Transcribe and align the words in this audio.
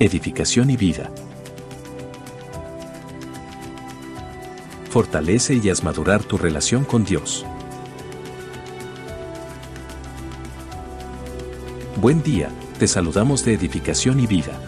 edificación 0.00 0.70
y 0.70 0.76
vida. 0.76 1.10
Fortalece 4.90 5.54
y 5.54 5.70
haz 5.70 5.82
madurar 5.82 6.22
tu 6.22 6.38
relación 6.38 6.84
con 6.84 7.04
Dios. 7.04 7.44
Buen 12.00 12.22
día, 12.22 12.48
te 12.78 12.86
saludamos 12.86 13.44
de 13.44 13.54
edificación 13.54 14.20
y 14.20 14.26
vida. 14.28 14.60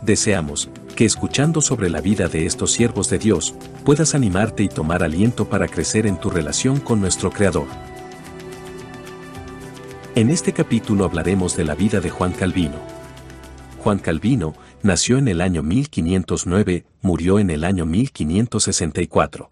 Deseamos 0.00 0.70
que 0.96 1.04
escuchando 1.04 1.60
sobre 1.60 1.90
la 1.90 2.00
vida 2.00 2.28
de 2.28 2.46
estos 2.46 2.72
siervos 2.72 3.10
de 3.10 3.18
Dios, 3.18 3.54
puedas 3.84 4.14
animarte 4.14 4.62
y 4.62 4.68
tomar 4.68 5.02
aliento 5.02 5.48
para 5.48 5.68
crecer 5.68 6.06
en 6.06 6.18
tu 6.18 6.30
relación 6.30 6.80
con 6.80 7.00
nuestro 7.00 7.30
Creador. 7.30 7.68
En 10.14 10.30
este 10.30 10.52
capítulo 10.54 11.04
hablaremos 11.04 11.54
de 11.54 11.64
la 11.64 11.74
vida 11.74 12.00
de 12.00 12.10
Juan 12.10 12.32
Calvino. 12.32 12.97
Juan 13.88 14.00
Calvino 14.00 14.54
nació 14.82 15.16
en 15.16 15.28
el 15.28 15.40
año 15.40 15.62
1509, 15.62 16.84
murió 17.00 17.38
en 17.38 17.48
el 17.48 17.64
año 17.64 17.86
1564. 17.86 19.50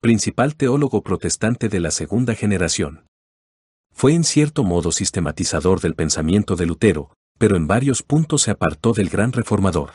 Principal 0.00 0.54
teólogo 0.54 1.02
protestante 1.02 1.68
de 1.68 1.80
la 1.80 1.90
segunda 1.90 2.36
generación. 2.36 3.06
Fue 3.92 4.14
en 4.14 4.22
cierto 4.22 4.62
modo 4.62 4.92
sistematizador 4.92 5.80
del 5.80 5.96
pensamiento 5.96 6.54
de 6.54 6.66
Lutero, 6.66 7.12
pero 7.38 7.56
en 7.56 7.66
varios 7.66 8.04
puntos 8.04 8.42
se 8.42 8.52
apartó 8.52 8.92
del 8.92 9.08
gran 9.08 9.32
reformador. 9.32 9.94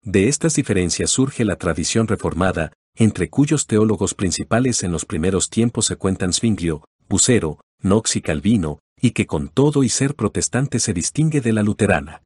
De 0.00 0.28
estas 0.28 0.54
diferencias 0.54 1.10
surge 1.10 1.44
la 1.44 1.56
tradición 1.56 2.08
reformada, 2.08 2.72
entre 2.96 3.28
cuyos 3.28 3.66
teólogos 3.66 4.14
principales 4.14 4.82
en 4.84 4.90
los 4.90 5.04
primeros 5.04 5.50
tiempos 5.50 5.84
se 5.84 5.96
cuentan 5.96 6.32
Zwinglio, 6.32 6.82
Bucero, 7.10 7.60
Knox 7.82 8.16
y 8.16 8.22
Calvino, 8.22 8.78
y 8.98 9.10
que 9.10 9.26
con 9.26 9.48
todo 9.48 9.82
y 9.82 9.90
ser 9.90 10.14
protestante 10.14 10.80
se 10.80 10.94
distingue 10.94 11.42
de 11.42 11.52
la 11.52 11.62
luterana. 11.62 12.22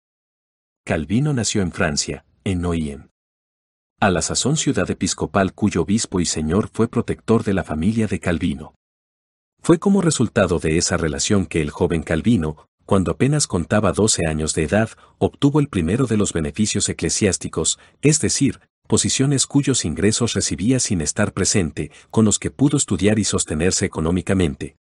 Calvino 0.88 1.34
nació 1.34 1.60
en 1.60 1.70
Francia, 1.70 2.24
en 2.44 2.62
Noyen. 2.62 3.10
A 4.00 4.08
la 4.10 4.22
sazón 4.22 4.56
ciudad 4.56 4.90
episcopal 4.90 5.52
cuyo 5.52 5.82
obispo 5.82 6.18
y 6.18 6.24
señor 6.24 6.70
fue 6.72 6.88
protector 6.88 7.44
de 7.44 7.52
la 7.52 7.62
familia 7.62 8.06
de 8.06 8.20
Calvino. 8.20 8.74
Fue 9.60 9.78
como 9.78 10.00
resultado 10.00 10.58
de 10.58 10.78
esa 10.78 10.96
relación 10.96 11.44
que 11.44 11.60
el 11.60 11.68
joven 11.68 12.02
Calvino, 12.02 12.70
cuando 12.86 13.10
apenas 13.10 13.46
contaba 13.46 13.92
12 13.92 14.26
años 14.26 14.54
de 14.54 14.62
edad, 14.62 14.88
obtuvo 15.18 15.60
el 15.60 15.68
primero 15.68 16.06
de 16.06 16.16
los 16.16 16.32
beneficios 16.32 16.88
eclesiásticos, 16.88 17.78
es 18.00 18.18
decir, 18.22 18.58
posiciones 18.86 19.46
cuyos 19.46 19.84
ingresos 19.84 20.32
recibía 20.32 20.80
sin 20.80 21.02
estar 21.02 21.34
presente, 21.34 21.90
con 22.10 22.24
los 22.24 22.38
que 22.38 22.50
pudo 22.50 22.78
estudiar 22.78 23.18
y 23.18 23.24
sostenerse 23.24 23.84
económicamente. 23.84 24.78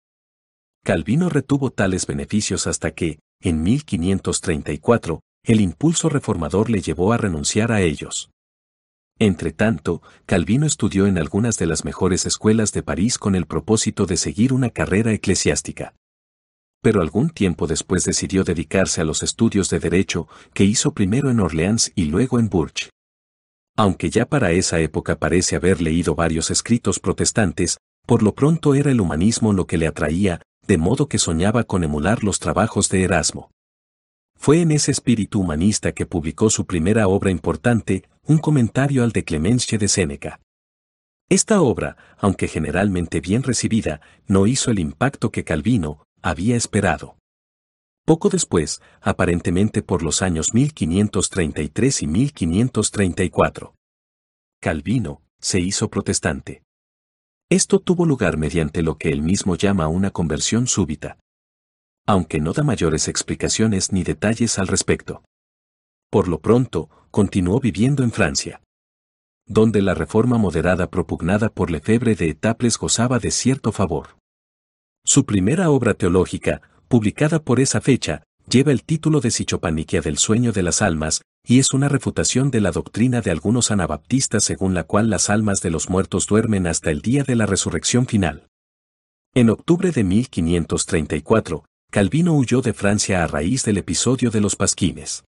Calvino 0.84 1.28
retuvo 1.28 1.70
tales 1.70 2.06
beneficios 2.06 2.66
hasta 2.66 2.92
que, 2.92 3.18
en 3.42 3.62
1534, 3.62 5.20
el 5.44 5.60
impulso 5.60 6.08
reformador 6.08 6.70
le 6.70 6.80
llevó 6.80 7.12
a 7.12 7.16
renunciar 7.16 7.72
a 7.72 7.80
ellos. 7.80 8.30
Entretanto, 9.18 10.02
Calvino 10.26 10.66
estudió 10.66 11.06
en 11.06 11.18
algunas 11.18 11.58
de 11.58 11.66
las 11.66 11.84
mejores 11.84 12.24
escuelas 12.26 12.72
de 12.72 12.82
París 12.82 13.18
con 13.18 13.34
el 13.34 13.46
propósito 13.46 14.06
de 14.06 14.16
seguir 14.16 14.52
una 14.52 14.70
carrera 14.70 15.12
eclesiástica. 15.12 15.94
Pero 16.80 17.00
algún 17.00 17.30
tiempo 17.30 17.66
después 17.66 18.04
decidió 18.04 18.44
dedicarse 18.44 19.00
a 19.00 19.04
los 19.04 19.24
estudios 19.24 19.70
de 19.70 19.80
derecho, 19.80 20.28
que 20.54 20.64
hizo 20.64 20.92
primero 20.92 21.30
en 21.30 21.40
Orleans 21.40 21.90
y 21.96 22.04
luego 22.04 22.38
en 22.38 22.48
Bourges. 22.48 22.90
Aunque 23.76 24.10
ya 24.10 24.26
para 24.26 24.52
esa 24.52 24.78
época 24.80 25.18
parece 25.18 25.56
haber 25.56 25.80
leído 25.80 26.14
varios 26.14 26.50
escritos 26.50 27.00
protestantes, 27.00 27.78
por 28.06 28.22
lo 28.22 28.34
pronto 28.34 28.74
era 28.74 28.90
el 28.90 29.00
humanismo 29.00 29.52
lo 29.52 29.66
que 29.66 29.78
le 29.78 29.88
atraía, 29.88 30.40
de 30.66 30.78
modo 30.78 31.08
que 31.08 31.18
soñaba 31.18 31.64
con 31.64 31.82
emular 31.82 32.22
los 32.22 32.38
trabajos 32.38 32.88
de 32.88 33.02
Erasmo. 33.02 33.50
Fue 34.38 34.62
en 34.62 34.70
ese 34.70 34.92
espíritu 34.92 35.40
humanista 35.40 35.92
que 35.92 36.06
publicó 36.06 36.48
su 36.48 36.64
primera 36.64 37.08
obra 37.08 37.30
importante, 37.30 38.08
un 38.22 38.38
comentario 38.38 39.02
al 39.02 39.10
de 39.10 39.24
Clemenche 39.24 39.78
de 39.78 39.88
Séneca. 39.88 40.40
Esta 41.28 41.60
obra, 41.60 41.96
aunque 42.16 42.46
generalmente 42.46 43.20
bien 43.20 43.42
recibida, 43.42 44.00
no 44.28 44.46
hizo 44.46 44.70
el 44.70 44.78
impacto 44.78 45.30
que 45.30 45.42
Calvino 45.42 46.06
había 46.22 46.56
esperado. 46.56 47.18
Poco 48.06 48.30
después, 48.30 48.80
aparentemente 49.02 49.82
por 49.82 50.02
los 50.02 50.22
años 50.22 50.54
1533 50.54 52.02
y 52.02 52.06
1534, 52.06 53.74
Calvino 54.60 55.20
se 55.40 55.60
hizo 55.60 55.90
protestante. 55.90 56.62
Esto 57.50 57.80
tuvo 57.80 58.06
lugar 58.06 58.38
mediante 58.38 58.82
lo 58.82 58.98
que 58.98 59.10
él 59.10 59.20
mismo 59.20 59.56
llama 59.56 59.88
una 59.88 60.10
conversión 60.10 60.68
súbita 60.68 61.18
aunque 62.08 62.40
no 62.40 62.54
da 62.54 62.62
mayores 62.62 63.06
explicaciones 63.06 63.92
ni 63.92 64.02
detalles 64.02 64.58
al 64.58 64.66
respecto. 64.66 65.22
Por 66.10 66.26
lo 66.26 66.40
pronto, 66.40 66.88
continuó 67.10 67.60
viviendo 67.60 68.02
en 68.02 68.12
Francia, 68.12 68.62
donde 69.44 69.82
la 69.82 69.92
reforma 69.92 70.38
moderada 70.38 70.88
propugnada 70.88 71.50
por 71.50 71.70
Lefebvre 71.70 72.14
de 72.14 72.30
Etaples 72.30 72.78
gozaba 72.78 73.18
de 73.18 73.30
cierto 73.30 73.72
favor. 73.72 74.16
Su 75.04 75.26
primera 75.26 75.68
obra 75.68 75.92
teológica, 75.92 76.62
publicada 76.88 77.40
por 77.40 77.60
esa 77.60 77.82
fecha, 77.82 78.22
lleva 78.48 78.72
el 78.72 78.84
título 78.84 79.20
de 79.20 79.30
Sichopaniquia 79.30 80.00
del 80.00 80.16
sueño 80.16 80.52
de 80.52 80.62
las 80.62 80.80
almas, 80.80 81.20
y 81.46 81.58
es 81.58 81.74
una 81.74 81.90
refutación 81.90 82.50
de 82.50 82.62
la 82.62 82.72
doctrina 82.72 83.20
de 83.20 83.32
algunos 83.32 83.70
anabaptistas 83.70 84.44
según 84.44 84.72
la 84.72 84.84
cual 84.84 85.10
las 85.10 85.28
almas 85.28 85.60
de 85.60 85.70
los 85.70 85.90
muertos 85.90 86.26
duermen 86.26 86.68
hasta 86.68 86.90
el 86.90 87.02
día 87.02 87.22
de 87.22 87.36
la 87.36 87.44
resurrección 87.44 88.06
final. 88.06 88.48
En 89.34 89.50
octubre 89.50 89.90
de 89.90 90.04
1534, 90.04 91.64
Calvino 91.90 92.34
huyó 92.34 92.60
de 92.60 92.74
Francia 92.74 93.24
a 93.24 93.26
raíz 93.26 93.64
del 93.64 93.78
episodio 93.78 94.30
de 94.30 94.42
los 94.42 94.56
pasquines. 94.56 95.24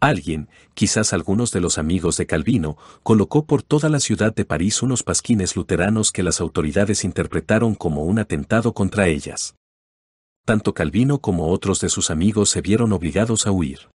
Alguien, 0.00 0.48
quizás 0.74 1.12
algunos 1.12 1.50
de 1.50 1.60
los 1.60 1.78
amigos 1.78 2.16
de 2.16 2.26
Calvino, 2.26 2.76
colocó 3.02 3.44
por 3.44 3.64
toda 3.64 3.88
la 3.88 3.98
ciudad 3.98 4.32
de 4.32 4.44
París 4.44 4.82
unos 4.82 5.02
pasquines 5.02 5.56
luteranos 5.56 6.12
que 6.12 6.22
las 6.22 6.40
autoridades 6.40 7.02
interpretaron 7.02 7.74
como 7.74 8.04
un 8.04 8.20
atentado 8.20 8.72
contra 8.72 9.08
ellas. 9.08 9.56
Tanto 10.44 10.74
Calvino 10.74 11.18
como 11.18 11.48
otros 11.48 11.80
de 11.80 11.88
sus 11.88 12.08
amigos 12.08 12.50
se 12.50 12.60
vieron 12.60 12.92
obligados 12.92 13.48
a 13.48 13.50
huir. 13.50 13.88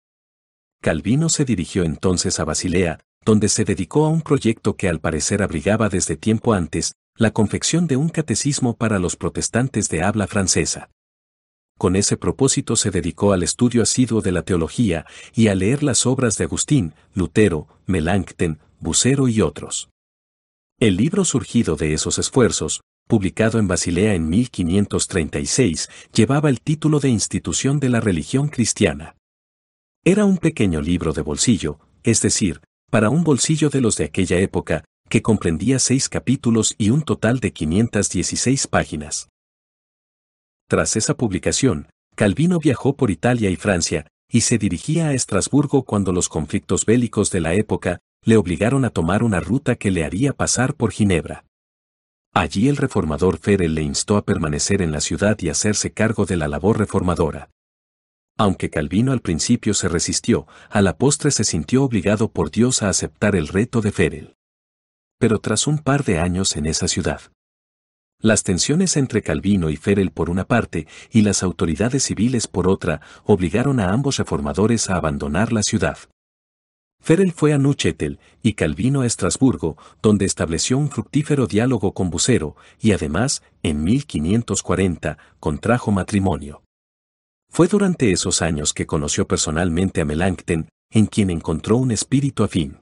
Calvino 0.81 1.29
se 1.29 1.45
dirigió 1.45 1.83
entonces 1.83 2.39
a 2.39 2.43
Basilea, 2.43 3.01
donde 3.23 3.49
se 3.49 3.65
dedicó 3.65 4.07
a 4.07 4.09
un 4.09 4.23
proyecto 4.23 4.77
que 4.77 4.89
al 4.89 4.99
parecer 4.99 5.43
abrigaba 5.43 5.89
desde 5.89 6.15
tiempo 6.15 6.53
antes, 6.53 6.93
la 7.15 7.29
confección 7.29 7.85
de 7.85 7.97
un 7.97 8.09
catecismo 8.09 8.75
para 8.75 8.97
los 8.97 9.15
protestantes 9.15 9.89
de 9.89 10.01
habla 10.01 10.25
francesa 10.25 10.89
con 11.77 11.95
ese 11.95 12.17
propósito 12.17 12.75
se 12.75 12.91
dedicó 12.91 13.33
al 13.33 13.43
estudio 13.43 13.83
asiduo 13.83 14.21
de 14.21 14.31
la 14.31 14.41
teología 14.41 15.05
y 15.35 15.47
a 15.47 15.55
leer 15.55 15.83
las 15.83 16.05
obras 16.05 16.37
de 16.37 16.45
Agustín, 16.45 16.93
Lutero, 17.13 17.67
Melanchthon, 17.85 18.59
Bucero 18.79 19.27
y 19.27 19.41
otros. 19.41 19.89
El 20.79 20.97
libro 20.97 21.25
surgido 21.25 21.75
de 21.75 21.93
esos 21.93 22.19
esfuerzos, 22.19 22.81
publicado 23.07 23.57
en 23.59 23.67
Basilea 23.67 24.13
en 24.13 24.29
1536, 24.29 25.89
llevaba 26.13 26.49
el 26.49 26.61
título 26.61 26.99
de 26.99 27.09
Institución 27.09 27.79
de 27.79 27.89
la 27.89 28.01
Religión 28.01 28.49
Cristiana. 28.49 29.15
Era 30.03 30.25
un 30.25 30.37
pequeño 30.37 30.81
libro 30.81 31.13
de 31.13 31.21
bolsillo, 31.21 31.79
es 32.03 32.21
decir, 32.21 32.61
para 32.89 33.09
un 33.09 33.23
bolsillo 33.23 33.69
de 33.69 33.81
los 33.81 33.97
de 33.97 34.05
aquella 34.05 34.39
época, 34.39 34.83
que 35.09 35.21
comprendía 35.21 35.79
seis 35.79 36.09
capítulos 36.09 36.75
y 36.77 36.89
un 36.89 37.01
total 37.01 37.39
de 37.39 37.51
516 37.51 38.67
páginas. 38.67 39.29
Tras 40.67 40.97
esa 40.97 41.15
publicación, 41.15 41.87
Calvino 42.15 42.59
viajó 42.59 42.95
por 42.95 43.09
Italia 43.09 43.49
y 43.49 43.55
Francia, 43.55 44.07
y 44.29 44.41
se 44.41 44.57
dirigía 44.57 45.07
a 45.07 45.13
Estrasburgo 45.13 45.83
cuando 45.83 46.11
los 46.11 46.27
conflictos 46.27 46.85
bélicos 46.85 47.31
de 47.31 47.39
la 47.39 47.53
época 47.53 47.99
le 48.25 48.35
obligaron 48.35 48.83
a 48.83 48.89
tomar 48.89 49.23
una 49.23 49.39
ruta 49.39 49.75
que 49.75 49.91
le 49.91 50.03
haría 50.03 50.33
pasar 50.33 50.73
por 50.75 50.91
Ginebra. 50.91 51.45
Allí 52.33 52.67
el 52.67 52.75
reformador 52.75 53.37
Ferel 53.37 53.75
le 53.75 53.81
instó 53.81 54.17
a 54.17 54.25
permanecer 54.25 54.81
en 54.81 54.91
la 54.91 54.99
ciudad 54.99 55.37
y 55.39 55.49
hacerse 55.49 55.93
cargo 55.93 56.25
de 56.25 56.35
la 56.35 56.49
labor 56.49 56.77
reformadora. 56.77 57.49
Aunque 58.37 58.69
Calvino 58.69 59.13
al 59.13 59.21
principio 59.21 59.73
se 59.73 59.87
resistió, 59.87 60.45
a 60.69 60.81
la 60.81 60.97
postre 60.97 61.31
se 61.31 61.45
sintió 61.45 61.83
obligado 61.83 62.29
por 62.29 62.51
Dios 62.51 62.83
a 62.83 62.89
aceptar 62.89 63.35
el 63.35 63.47
reto 63.47 63.79
de 63.81 63.91
Ferel. 63.91 64.35
Pero 65.17 65.39
tras 65.39 65.65
un 65.65 65.79
par 65.79 66.03
de 66.03 66.19
años 66.19 66.55
en 66.57 66.67
esa 66.67 66.87
ciudad, 66.87 67.21
las 68.19 68.43
tensiones 68.43 68.97
entre 68.97 69.21
Calvino 69.21 69.69
y 69.69 69.77
Ferel 69.77 70.11
por 70.11 70.29
una 70.29 70.45
parte 70.45 70.87
y 71.11 71.21
las 71.21 71.43
autoridades 71.43 72.03
civiles 72.03 72.47
por 72.47 72.67
otra 72.67 73.01
obligaron 73.23 73.79
a 73.79 73.91
ambos 73.91 74.17
reformadores 74.17 74.89
a 74.89 74.95
abandonar 74.95 75.53
la 75.53 75.61
ciudad. 75.61 75.97
Ferel 76.99 77.31
fue 77.31 77.53
a 77.53 77.57
Neuchâtel 77.57 78.19
y 78.41 78.53
Calvino 78.53 79.01
a 79.01 79.05
Estrasburgo, 79.05 79.77
donde 80.01 80.25
estableció 80.25 80.77
un 80.77 80.89
fructífero 80.89 81.45
diálogo 81.45 81.93
con 81.93 82.09
Bucero 82.09 82.55
y 82.81 82.91
además, 82.91 83.43
en 83.61 83.83
1540, 83.83 85.17
contrajo 85.39 85.91
matrimonio. 85.91 86.63
Fue 87.49 87.67
durante 87.67 88.11
esos 88.11 88.41
años 88.41 88.73
que 88.73 88.87
conoció 88.87 89.27
personalmente 89.27 90.01
a 90.01 90.05
Melanchthon, 90.05 90.67
en 90.91 91.05
quien 91.05 91.29
encontró 91.29 91.77
un 91.77 91.91
espíritu 91.91 92.43
afín. 92.43 92.79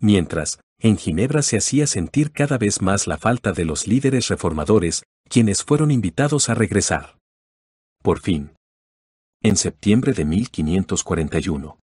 Mientras, 0.00 0.58
en 0.78 0.96
Ginebra 0.96 1.42
se 1.42 1.56
hacía 1.56 1.86
sentir 1.86 2.32
cada 2.32 2.58
vez 2.58 2.82
más 2.82 3.06
la 3.06 3.18
falta 3.18 3.52
de 3.52 3.64
los 3.64 3.86
líderes 3.86 4.28
reformadores, 4.28 5.04
quienes 5.28 5.64
fueron 5.64 5.90
invitados 5.90 6.48
a 6.48 6.54
regresar. 6.54 7.18
Por 8.02 8.20
fin. 8.20 8.52
En 9.42 9.56
septiembre 9.56 10.12
de 10.12 10.24
1541, 10.24 11.78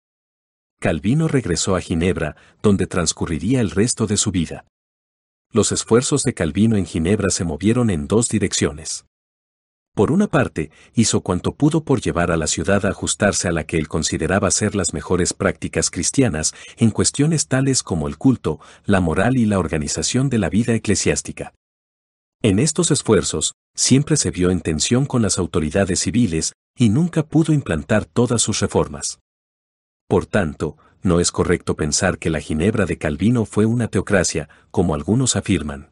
Calvino 0.80 1.28
regresó 1.28 1.76
a 1.76 1.82
Ginebra, 1.82 2.38
donde 2.62 2.88
transcurriría 2.88 3.60
el 3.60 3.72
resto 3.72 4.08
de 4.08 4.16
su 4.18 4.32
vida. 4.32 4.66
Los 5.52 5.72
esfuerzos 5.72 6.24
de 6.24 6.34
Calvino 6.34 6.78
en 6.78 6.86
Ginebra 6.86 7.30
se 7.32 7.44
movieron 7.44 7.90
en 7.90 8.08
dos 8.08 8.30
direcciones. 8.30 9.06
Por 9.96 10.12
una 10.12 10.28
parte, 10.28 10.72
hizo 10.94 11.22
cuanto 11.22 11.54
pudo 11.54 11.84
por 11.84 12.02
llevar 12.02 12.32
a 12.32 12.38
la 12.38 12.48
ciudad 12.48 12.86
a 12.86 12.90
ajustarse 12.90 13.48
a 13.48 13.52
la 13.52 13.66
que 13.66 13.78
él 13.78 13.88
consideraba 13.88 14.50
ser 14.52 14.76
las 14.76 14.94
mejores 14.94 15.34
prácticas 15.34 15.90
cristianas 15.90 16.54
en 16.78 16.92
cuestiones 16.92 17.48
tales 17.48 17.84
como 17.84 18.08
el 18.08 18.18
culto, 18.18 18.60
la 18.86 19.02
moral 19.02 19.38
y 19.38 19.46
la 19.46 19.60
organización 19.60 20.30
de 20.30 20.38
la 20.38 20.50
vida 20.50 20.74
eclesiástica. 20.74 21.54
En 22.42 22.60
estos 22.60 22.92
esfuerzos, 22.92 23.56
siempre 23.76 24.16
se 24.16 24.32
vio 24.32 24.52
en 24.52 24.62
tensión 24.62 25.06
con 25.06 25.22
las 25.22 25.38
autoridades 25.38 26.00
civiles 26.00 26.54
y 26.78 26.88
nunca 26.88 27.24
pudo 27.24 27.52
implantar 27.52 28.06
todas 28.06 28.42
sus 28.42 28.62
reformas. 28.62 29.20
Por 30.08 30.26
tanto, 30.26 30.78
no 31.02 31.20
es 31.20 31.32
correcto 31.32 31.76
pensar 31.76 32.18
que 32.18 32.30
la 32.30 32.40
Ginebra 32.40 32.86
de 32.86 32.98
Calvino 32.98 33.46
fue 33.46 33.66
una 33.66 33.90
teocracia, 33.90 34.48
como 34.72 34.96
algunos 34.96 35.36
afirman. 35.36 35.92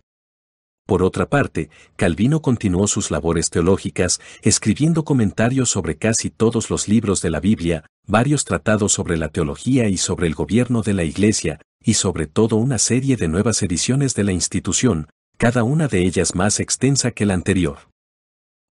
Por 0.88 1.04
otra 1.04 1.30
parte, 1.30 1.70
Calvino 1.98 2.42
continuó 2.42 2.88
sus 2.88 3.12
labores 3.12 3.50
teológicas, 3.50 4.22
escribiendo 4.42 5.04
comentarios 5.04 5.70
sobre 5.70 5.98
casi 5.98 6.30
todos 6.30 6.70
los 6.70 6.88
libros 6.88 7.22
de 7.22 7.30
la 7.30 7.42
Biblia, 7.42 7.84
varios 8.08 8.46
tratados 8.46 8.94
sobre 8.94 9.18
la 9.18 9.28
teología 9.28 9.90
y 9.90 9.98
sobre 9.98 10.28
el 10.28 10.34
gobierno 10.34 10.84
de 10.84 10.94
la 10.94 11.04
Iglesia, 11.04 11.60
y 11.84 11.96
sobre 11.96 12.26
todo 12.26 12.56
una 12.56 12.78
serie 12.78 13.18
de 13.18 13.28
nuevas 13.28 13.62
ediciones 13.64 14.16
de 14.16 14.24
la 14.24 14.32
institución, 14.32 15.10
cada 15.38 15.64
una 15.64 15.90
de 15.90 16.06
ellas 16.06 16.36
más 16.36 16.62
extensa 16.62 17.12
que 17.12 17.26
la 17.26 17.34
anterior. 17.34 17.80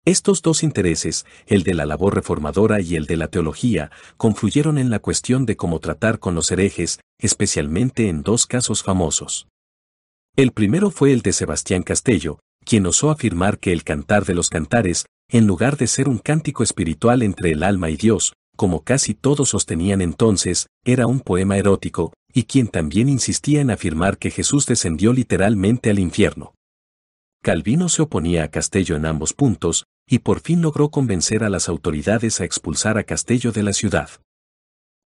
Estos 0.05 0.41
dos 0.41 0.63
intereses, 0.63 1.25
el 1.47 1.63
de 1.63 1.73
la 1.73 1.85
labor 1.85 2.15
reformadora 2.15 2.79
y 2.79 2.95
el 2.95 3.07
de 3.07 3.17
la 3.17 3.27
teología, 3.27 3.91
confluyeron 4.15 4.77
en 4.77 4.89
la 4.89 4.99
cuestión 4.99 5.45
de 5.45 5.57
cómo 5.57 5.79
tratar 5.79 6.19
con 6.19 6.33
los 6.33 6.49
herejes, 6.49 7.01
especialmente 7.19 8.07
en 8.07 8.23
dos 8.23 8.45
casos 8.45 8.83
famosos. 8.83 9.49
El 10.35 10.51
primero 10.51 10.91
fue 10.91 11.13
el 11.13 11.21
de 11.21 11.31
Sebastián 11.31 11.81
Castello, 11.81 12.39
quien 12.65 12.85
osó 12.85 13.09
afirmar 13.09 13.57
que 13.57 13.71
el 13.71 13.85
cantar 13.85 14.25
de 14.25 14.35
los 14.35 14.49
cantares, 14.49 15.05
en 15.29 15.47
lugar 15.47 15.77
de 15.77 15.87
ser 15.87 16.09
un 16.09 16.17
cántico 16.17 16.61
espiritual 16.61 17.21
entre 17.21 17.51
el 17.51 17.63
alma 17.63 17.89
y 17.89 17.95
Dios, 17.95 18.33
como 18.57 18.83
casi 18.83 19.13
todos 19.13 19.49
sostenían 19.49 20.01
entonces, 20.01 20.67
era 20.83 21.07
un 21.07 21.21
poema 21.21 21.57
erótico, 21.57 22.11
y 22.33 22.43
quien 22.43 22.67
también 22.67 23.07
insistía 23.07 23.61
en 23.61 23.71
afirmar 23.71 24.17
que 24.17 24.29
Jesús 24.29 24.65
descendió 24.65 25.13
literalmente 25.13 25.89
al 25.89 25.99
infierno. 25.99 26.53
Calvino 27.41 27.87
se 27.87 28.01
oponía 28.01 28.43
a 28.43 28.49
Castello 28.49 28.97
en 28.97 29.05
ambos 29.05 29.31
puntos, 29.31 29.85
y 30.05 30.19
por 30.19 30.41
fin 30.41 30.61
logró 30.61 30.89
convencer 30.89 31.45
a 31.45 31.49
las 31.49 31.69
autoridades 31.69 32.41
a 32.41 32.43
expulsar 32.43 32.97
a 32.97 33.05
Castello 33.05 33.53
de 33.53 33.63
la 33.63 33.71
ciudad. 33.71 34.09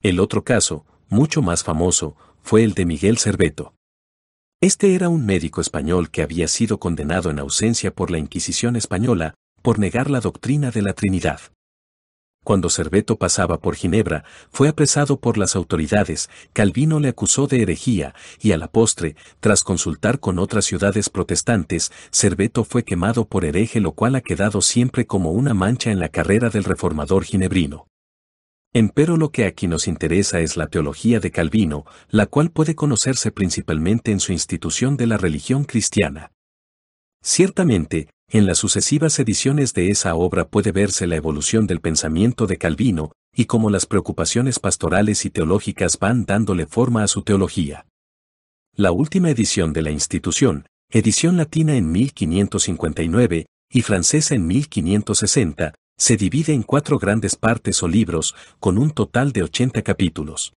El 0.03 0.19
otro 0.19 0.43
caso, 0.43 0.85
mucho 1.09 1.41
más 1.41 1.63
famoso, 1.63 2.15
fue 2.43 2.63
el 2.63 2.75
de 2.75 2.85
Miguel 2.85 3.17
Cerveto. 3.17 3.73
Este 4.65 4.95
era 4.95 5.09
un 5.09 5.27
médico 5.27 5.61
español 5.61 6.09
que 6.09 6.23
había 6.23 6.47
sido 6.47 6.79
condenado 6.79 7.29
en 7.29 7.37
ausencia 7.37 7.93
por 7.93 8.09
la 8.09 8.17
Inquisición 8.17 8.75
española, 8.75 9.35
por 9.61 9.77
negar 9.77 10.09
la 10.09 10.21
doctrina 10.21 10.71
de 10.71 10.81
la 10.81 10.93
Trinidad 10.93 11.39
cuando 12.43 12.69
Cerveto 12.69 13.17
pasaba 13.17 13.59
por 13.59 13.75
Ginebra, 13.75 14.23
fue 14.51 14.69
apresado 14.69 15.19
por 15.19 15.35
las 15.35 15.55
autoridades, 15.55 16.29
Calvino 16.53 16.99
le 16.99 17.09
acusó 17.09 17.47
de 17.47 17.63
herejía, 17.63 18.13
y 18.39 18.51
a 18.51 18.57
la 18.57 18.67
postre, 18.67 19.15
tras 19.39 19.63
consultar 19.63 20.19
con 20.19 20.37
otras 20.37 20.65
ciudades 20.65 21.09
protestantes, 21.09 21.91
Cerveto 22.11 22.63
fue 22.63 22.83
quemado 22.83 23.25
por 23.25 23.45
hereje 23.45 23.79
lo 23.79 23.93
cual 23.93 24.13
ha 24.13 24.21
quedado 24.21 24.61
siempre 24.61 25.07
como 25.07 25.31
una 25.31 25.55
mancha 25.55 25.89
en 25.89 25.99
la 25.99 26.09
carrera 26.09 26.51
del 26.51 26.65
reformador 26.65 27.23
ginebrino. 27.23 27.87
Empero 28.77 29.15
lo 29.15 29.31
que 29.31 29.45
aquí 29.45 29.69
nos 29.69 29.87
interesa 29.87 30.41
es 30.41 30.57
la 30.57 30.67
teología 30.67 31.21
de 31.21 31.31
Calvino, 31.31 31.85
la 32.09 32.25
cual 32.25 32.51
puede 32.51 32.75
conocerse 32.75 33.31
principalmente 33.31 34.11
en 34.11 34.19
su 34.19 34.33
institución 34.33 34.97
de 34.97 35.07
la 35.07 35.15
religión 35.15 35.63
cristiana. 35.63 36.33
Ciertamente, 37.23 38.09
en 38.27 38.45
las 38.45 38.57
sucesivas 38.57 39.17
ediciones 39.17 39.73
de 39.73 39.91
esa 39.91 40.13
obra 40.15 40.49
puede 40.49 40.73
verse 40.73 41.07
la 41.07 41.15
evolución 41.15 41.67
del 41.67 41.79
pensamiento 41.79 42.47
de 42.47 42.57
Calvino, 42.57 43.13
y 43.33 43.45
cómo 43.45 43.69
las 43.69 43.85
preocupaciones 43.85 44.59
pastorales 44.59 45.23
y 45.23 45.29
teológicas 45.29 45.97
van 45.97 46.25
dándole 46.25 46.65
forma 46.65 47.03
a 47.03 47.07
su 47.07 47.21
teología. 47.21 47.85
La 48.75 48.91
última 48.91 49.29
edición 49.29 49.71
de 49.71 49.83
la 49.83 49.91
institución, 49.91 50.67
edición 50.89 51.37
latina 51.37 51.77
en 51.77 51.93
1559 51.93 53.45
y 53.71 53.81
francesa 53.83 54.35
en 54.35 54.45
1560, 54.45 55.75
se 55.97 56.17
divide 56.17 56.53
en 56.53 56.63
cuatro 56.63 56.97
grandes 56.97 57.35
partes 57.35 57.81
o 57.83 57.87
libros, 57.87 58.35
con 58.59 58.77
un 58.77 58.91
total 58.91 59.31
de 59.31 59.43
80 59.43 59.81
capítulos. 59.81 60.53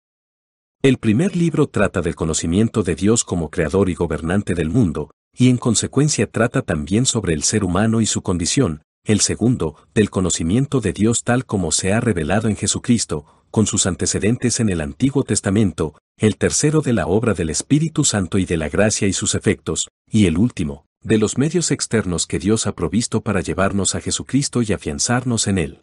El 0.83 0.99
primer 0.99 1.37
libro 1.37 1.67
trata 1.67 2.01
del 2.01 2.15
conocimiento 2.15 2.83
de 2.83 2.95
Dios 2.95 3.25
como 3.25 3.51
creador 3.51 3.91
y 3.91 3.95
gobernante 3.95 4.55
del 4.55 4.71
mundo, 4.71 5.11
y 5.37 5.49
en 5.51 5.59
consecuencia 5.59 6.27
trata 6.27 6.63
también 6.63 7.07
sobre 7.07 7.35
el 7.35 7.43
ser 7.43 7.65
humano 7.65 8.01
y 8.01 8.07
su 8.07 8.23
condición, 8.23 8.83
el 9.05 9.21
segundo, 9.21 9.77
del 9.95 10.11
conocimiento 10.11 10.81
de 10.81 10.93
Dios 10.93 11.23
tal 11.23 11.45
como 11.45 11.71
se 11.73 11.93
ha 11.93 12.01
revelado 12.01 12.49
en 12.49 12.57
Jesucristo, 12.57 13.27
con 13.51 13.67
sus 13.67 13.87
antecedentes 13.87 14.61
en 14.61 14.69
el 14.69 14.81
Antiguo 14.81 15.23
Testamento, 15.23 15.95
el 16.19 16.37
tercero 16.37 16.81
de 16.81 16.93
la 16.93 17.07
obra 17.07 17.35
del 17.35 17.51
Espíritu 17.51 18.05
Santo 18.05 18.39
y 18.39 18.45
de 18.45 18.57
la 18.57 18.69
gracia 18.69 19.07
y 19.07 19.13
sus 19.13 19.35
efectos, 19.35 19.89
y 20.11 20.27
el 20.27 20.39
último, 20.39 20.87
de 21.07 21.19
los 21.19 21.39
medios 21.39 21.71
externos 21.71 22.27
que 22.27 22.41
Dios 22.41 22.67
ha 22.67 22.75
provisto 22.75 23.21
para 23.21 23.41
llevarnos 23.41 23.95
a 23.95 24.01
Jesucristo 24.01 24.63
y 24.63 24.73
afianzarnos 24.73 25.47
en 25.47 25.59
Él. 25.59 25.83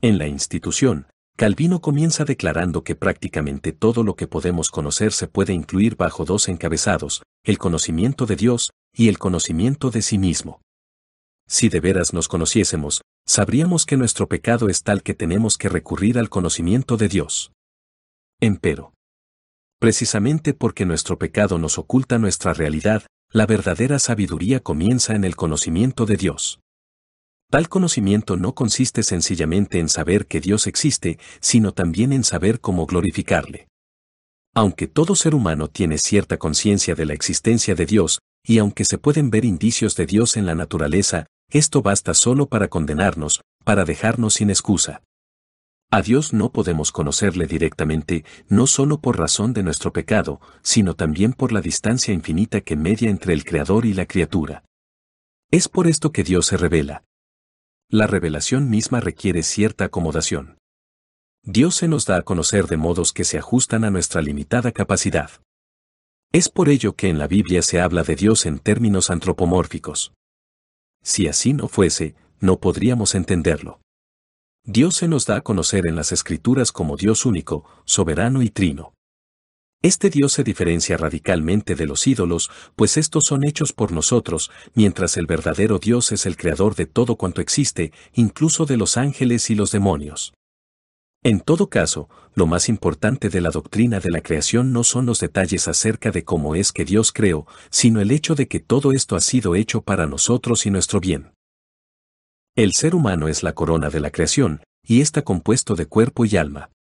En 0.00 0.16
la 0.16 0.28
institución, 0.28 1.08
Calvino 1.36 1.80
comienza 1.80 2.24
declarando 2.24 2.84
que 2.84 2.94
prácticamente 2.94 3.72
todo 3.72 4.04
lo 4.04 4.14
que 4.14 4.28
podemos 4.28 4.70
conocer 4.70 5.12
se 5.12 5.26
puede 5.26 5.54
incluir 5.54 5.96
bajo 5.96 6.24
dos 6.24 6.48
encabezados, 6.48 7.24
el 7.42 7.58
conocimiento 7.58 8.26
de 8.26 8.36
Dios 8.36 8.70
y 8.92 9.08
el 9.08 9.18
conocimiento 9.18 9.90
de 9.90 10.02
sí 10.02 10.18
mismo. 10.18 10.62
Si 11.48 11.68
de 11.68 11.80
veras 11.80 12.14
nos 12.14 12.28
conociésemos, 12.28 13.02
sabríamos 13.26 13.86
que 13.86 13.96
nuestro 13.96 14.28
pecado 14.28 14.68
es 14.68 14.84
tal 14.84 15.02
que 15.02 15.14
tenemos 15.14 15.58
que 15.58 15.68
recurrir 15.68 16.16
al 16.16 16.28
conocimiento 16.28 16.96
de 16.96 17.08
Dios. 17.08 17.50
Empero. 18.40 18.92
Precisamente 19.80 20.54
porque 20.54 20.86
nuestro 20.86 21.18
pecado 21.18 21.58
nos 21.58 21.76
oculta 21.76 22.18
nuestra 22.18 22.54
realidad, 22.54 23.02
la 23.30 23.44
verdadera 23.44 23.98
sabiduría 23.98 24.60
comienza 24.60 25.14
en 25.14 25.24
el 25.24 25.36
conocimiento 25.36 26.06
de 26.06 26.16
Dios. 26.16 26.60
Tal 27.50 27.68
conocimiento 27.68 28.36
no 28.36 28.54
consiste 28.54 29.02
sencillamente 29.02 29.78
en 29.78 29.88
saber 29.88 30.26
que 30.26 30.40
Dios 30.40 30.66
existe, 30.66 31.18
sino 31.40 31.72
también 31.72 32.12
en 32.12 32.24
saber 32.24 32.60
cómo 32.60 32.86
glorificarle. 32.86 33.68
Aunque 34.54 34.86
todo 34.86 35.14
ser 35.14 35.34
humano 35.34 35.68
tiene 35.68 35.98
cierta 35.98 36.38
conciencia 36.38 36.94
de 36.94 37.04
la 37.04 37.14
existencia 37.14 37.74
de 37.74 37.86
Dios, 37.86 38.20
y 38.44 38.58
aunque 38.58 38.84
se 38.84 38.96
pueden 38.96 39.30
ver 39.30 39.44
indicios 39.44 39.94
de 39.94 40.06
Dios 40.06 40.36
en 40.36 40.46
la 40.46 40.54
naturaleza, 40.54 41.26
esto 41.50 41.82
basta 41.82 42.14
solo 42.14 42.46
para 42.46 42.68
condenarnos, 42.68 43.42
para 43.64 43.84
dejarnos 43.84 44.34
sin 44.34 44.48
excusa. 44.48 45.02
A 45.90 46.02
Dios 46.02 46.32
no 46.32 46.52
podemos 46.52 46.92
conocerle 46.92 47.46
directamente, 47.46 48.24
no 48.48 48.66
solo 48.66 49.00
por 49.00 49.18
razón 49.18 49.52
de 49.52 49.62
nuestro 49.62 49.92
pecado, 49.92 50.40
sino 50.62 50.94
también 50.94 51.32
por 51.32 51.52
la 51.52 51.60
distancia 51.60 52.12
infinita 52.12 52.60
que 52.60 52.76
media 52.76 53.08
entre 53.08 53.32
el 53.32 53.44
Creador 53.44 53.86
y 53.86 53.94
la 53.94 54.06
criatura. 54.06 54.64
Es 55.50 55.68
por 55.68 55.86
esto 55.86 56.12
que 56.12 56.24
Dios 56.24 56.46
se 56.46 56.58
revela, 56.58 57.04
la 57.90 58.06
revelación 58.06 58.68
misma 58.68 59.00
requiere 59.00 59.42
cierta 59.42 59.86
acomodación. 59.86 60.58
Dios 61.42 61.74
se 61.76 61.88
nos 61.88 62.04
da 62.04 62.18
a 62.18 62.22
conocer 62.22 62.66
de 62.66 62.76
modos 62.76 63.14
que 63.14 63.24
se 63.24 63.38
ajustan 63.38 63.82
a 63.82 63.90
nuestra 63.90 64.20
limitada 64.20 64.72
capacidad. 64.72 65.30
Es 66.30 66.50
por 66.50 66.68
ello 66.68 66.96
que 66.96 67.08
en 67.08 67.18
la 67.18 67.26
Biblia 67.26 67.62
se 67.62 67.80
habla 67.80 68.02
de 68.02 68.14
Dios 68.14 68.44
en 68.44 68.58
términos 68.58 69.08
antropomórficos. 69.08 70.12
Si 71.02 71.28
así 71.28 71.54
no 71.54 71.66
fuese, 71.66 72.14
no 72.40 72.60
podríamos 72.60 73.14
entenderlo. 73.14 73.80
Dios 74.70 74.96
se 74.96 75.08
nos 75.08 75.24
da 75.24 75.36
a 75.36 75.40
conocer 75.40 75.86
en 75.86 75.96
las 75.96 76.12
Escrituras 76.12 76.72
como 76.72 76.98
Dios 76.98 77.24
único, 77.24 77.64
soberano 77.86 78.42
y 78.42 78.50
trino. 78.50 78.92
Este 79.80 80.10
Dios 80.10 80.34
se 80.34 80.44
diferencia 80.44 80.98
radicalmente 80.98 81.74
de 81.74 81.86
los 81.86 82.06
ídolos, 82.06 82.50
pues 82.76 82.98
estos 82.98 83.24
son 83.24 83.46
hechos 83.46 83.72
por 83.72 83.92
nosotros, 83.92 84.50
mientras 84.74 85.16
el 85.16 85.24
verdadero 85.24 85.78
Dios 85.78 86.12
es 86.12 86.26
el 86.26 86.36
creador 86.36 86.74
de 86.74 86.84
todo 86.84 87.16
cuanto 87.16 87.40
existe, 87.40 87.94
incluso 88.12 88.66
de 88.66 88.76
los 88.76 88.98
ángeles 88.98 89.48
y 89.48 89.54
los 89.54 89.70
demonios. 89.70 90.34
En 91.22 91.40
todo 91.40 91.70
caso, 91.70 92.10
lo 92.34 92.46
más 92.46 92.68
importante 92.68 93.30
de 93.30 93.40
la 93.40 93.48
doctrina 93.48 94.00
de 94.00 94.10
la 94.10 94.20
creación 94.20 94.74
no 94.74 94.84
son 94.84 95.06
los 95.06 95.18
detalles 95.18 95.66
acerca 95.66 96.10
de 96.10 96.24
cómo 96.24 96.54
es 96.54 96.72
que 96.72 96.84
Dios 96.84 97.12
creó, 97.12 97.46
sino 97.70 98.02
el 98.02 98.10
hecho 98.10 98.34
de 98.34 98.48
que 98.48 98.60
todo 98.60 98.92
esto 98.92 99.16
ha 99.16 99.22
sido 99.22 99.54
hecho 99.54 99.80
para 99.80 100.06
nosotros 100.06 100.66
y 100.66 100.70
nuestro 100.70 101.00
bien. 101.00 101.37
El 102.58 102.72
ser 102.72 102.96
humano 102.96 103.28
es 103.28 103.44
la 103.44 103.52
corona 103.52 103.88
de 103.88 104.00
la 104.00 104.10
creación, 104.10 104.64
y 104.84 105.00
está 105.00 105.22
compuesto 105.22 105.76
de 105.76 105.86
cuerpo 105.86 106.24
y 106.24 106.36
alma. 106.36 106.72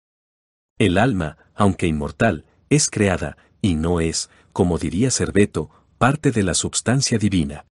El 0.80 0.98
alma, 0.98 1.38
aunque 1.54 1.86
inmortal, 1.86 2.46
es 2.72 2.90
creada, 2.90 3.38
y 3.62 3.76
no 3.76 4.02
es, 4.02 4.32
como 4.54 4.80
diría 4.80 5.12
Cerveto, 5.12 5.70
parte 6.00 6.32
de 6.32 6.42
la 6.42 6.56
substancia 6.56 7.20
divina. 7.20 7.68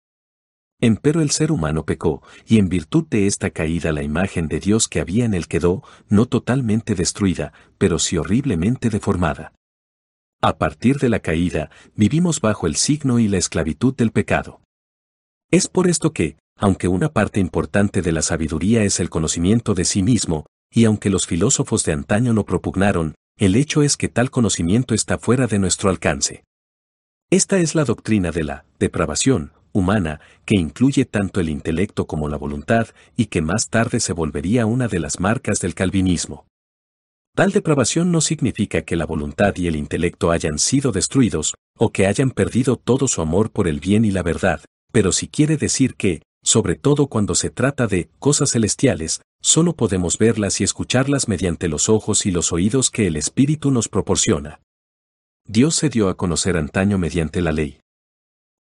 Empero 0.80 1.20
el 1.20 1.30
ser 1.30 1.52
humano 1.52 1.84
pecó, 1.84 2.24
y 2.44 2.58
en 2.58 2.68
virtud 2.68 3.06
de 3.08 3.28
esta 3.28 3.50
caída 3.50 3.92
la 3.92 4.02
imagen 4.02 4.48
de 4.48 4.58
Dios 4.58 4.88
que 4.88 4.98
había 4.98 5.24
en 5.24 5.32
él 5.32 5.46
quedó, 5.46 5.84
no 6.08 6.26
totalmente 6.26 6.96
destruida, 6.96 7.52
pero 7.78 8.00
sí 8.00 8.16
horriblemente 8.16 8.90
deformada. 8.90 9.52
A 10.40 10.58
partir 10.58 10.98
de 10.98 11.08
la 11.08 11.20
caída, 11.20 11.70
vivimos 11.94 12.40
bajo 12.40 12.66
el 12.66 12.74
signo 12.74 13.20
y 13.20 13.28
la 13.28 13.38
esclavitud 13.38 13.94
del 13.94 14.10
pecado. 14.10 14.60
Es 15.52 15.68
por 15.68 15.86
esto 15.86 16.12
que, 16.12 16.41
aunque 16.62 16.86
una 16.86 17.08
parte 17.08 17.40
importante 17.40 18.02
de 18.02 18.12
la 18.12 18.22
sabiduría 18.22 18.84
es 18.84 19.00
el 19.00 19.10
conocimiento 19.10 19.74
de 19.74 19.84
sí 19.84 20.04
mismo, 20.04 20.46
y 20.72 20.84
aunque 20.84 21.10
los 21.10 21.26
filósofos 21.26 21.84
de 21.84 21.92
antaño 21.92 22.32
lo 22.32 22.46
propugnaron, 22.46 23.16
el 23.36 23.56
hecho 23.56 23.82
es 23.82 23.96
que 23.96 24.08
tal 24.08 24.30
conocimiento 24.30 24.94
está 24.94 25.18
fuera 25.18 25.48
de 25.48 25.58
nuestro 25.58 25.90
alcance. 25.90 26.44
Esta 27.30 27.58
es 27.58 27.74
la 27.74 27.84
doctrina 27.84 28.30
de 28.30 28.44
la 28.44 28.64
depravación 28.78 29.50
humana, 29.72 30.20
que 30.44 30.56
incluye 30.56 31.04
tanto 31.04 31.40
el 31.40 31.48
intelecto 31.48 32.06
como 32.06 32.28
la 32.28 32.36
voluntad, 32.36 32.86
y 33.16 33.26
que 33.26 33.42
más 33.42 33.68
tarde 33.68 33.98
se 33.98 34.12
volvería 34.12 34.64
una 34.64 34.86
de 34.86 35.00
las 35.00 35.18
marcas 35.18 35.58
del 35.58 35.74
calvinismo. 35.74 36.46
Tal 37.34 37.50
depravación 37.50 38.12
no 38.12 38.20
significa 38.20 38.82
que 38.82 38.94
la 38.94 39.06
voluntad 39.06 39.56
y 39.56 39.66
el 39.66 39.74
intelecto 39.74 40.30
hayan 40.30 40.60
sido 40.60 40.92
destruidos, 40.92 41.54
o 41.76 41.90
que 41.90 42.06
hayan 42.06 42.30
perdido 42.30 42.76
todo 42.76 43.08
su 43.08 43.20
amor 43.20 43.50
por 43.50 43.66
el 43.66 43.80
bien 43.80 44.04
y 44.04 44.12
la 44.12 44.22
verdad, 44.22 44.60
pero 44.92 45.10
sí 45.10 45.26
quiere 45.26 45.56
decir 45.56 45.96
que, 45.96 46.22
sobre 46.42 46.76
todo 46.76 47.06
cuando 47.06 47.34
se 47.34 47.50
trata 47.50 47.86
de 47.86 48.08
cosas 48.18 48.50
celestiales, 48.52 49.22
solo 49.40 49.74
podemos 49.74 50.18
verlas 50.18 50.60
y 50.60 50.64
escucharlas 50.64 51.28
mediante 51.28 51.68
los 51.68 51.88
ojos 51.88 52.26
y 52.26 52.30
los 52.30 52.52
oídos 52.52 52.90
que 52.90 53.06
el 53.06 53.16
Espíritu 53.16 53.70
nos 53.70 53.88
proporciona. 53.88 54.60
Dios 55.46 55.74
se 55.74 55.88
dio 55.88 56.08
a 56.08 56.16
conocer 56.16 56.56
antaño 56.56 56.98
mediante 56.98 57.40
la 57.40 57.52
ley. 57.52 57.80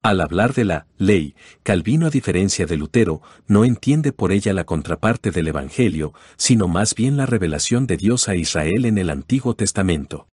Al 0.03 0.21
hablar 0.21 0.55
de 0.55 0.65
la 0.65 0.87
ley, 0.97 1.35
Calvino 1.65 2.07
a 2.07 2.11
diferencia 2.11 2.67
de 2.67 2.77
Lutero, 2.77 3.21
no 3.49 3.65
entiende 3.65 4.13
por 4.13 4.31
ella 4.31 4.53
la 4.53 4.65
contraparte 4.65 5.33
del 5.33 5.49
Evangelio, 5.49 6.15
sino 6.37 6.69
más 6.69 6.95
bien 6.95 7.17
la 7.17 7.27
revelación 7.27 7.87
de 7.89 7.97
Dios 7.97 8.29
a 8.29 8.37
Israel 8.37 8.85
en 8.85 8.97
el 8.99 9.11
Antiguo 9.11 9.55
Testamento. 9.55 10.29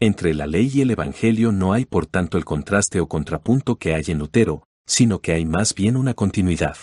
Entre 0.00 0.34
la 0.34 0.48
ley 0.48 0.68
y 0.74 0.80
el 0.80 0.90
Evangelio 0.90 1.52
no 1.52 1.72
hay 1.72 1.84
por 1.84 2.06
tanto 2.06 2.38
el 2.38 2.44
contraste 2.44 2.98
o 2.98 3.06
contrapunto 3.06 3.76
que 3.76 3.94
hay 3.94 4.02
en 4.08 4.18
Lutero, 4.18 4.64
sino 4.86 5.20
que 5.20 5.32
hay 5.32 5.44
más 5.44 5.74
bien 5.74 5.96
una 5.96 6.14
continuidad. 6.14 6.76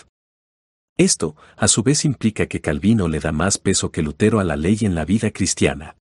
Esto, 0.96 1.36
a 1.56 1.68
su 1.68 1.82
vez, 1.82 2.04
implica 2.04 2.46
que 2.46 2.60
Calvino 2.60 3.08
le 3.08 3.20
da 3.20 3.32
más 3.32 3.58
peso 3.58 3.90
que 3.90 4.02
Lutero 4.02 4.40
a 4.40 4.44
la 4.44 4.56
ley 4.56 4.78
en 4.82 4.94
la 4.94 5.04
vida 5.04 5.30
cristiana. 5.30 5.96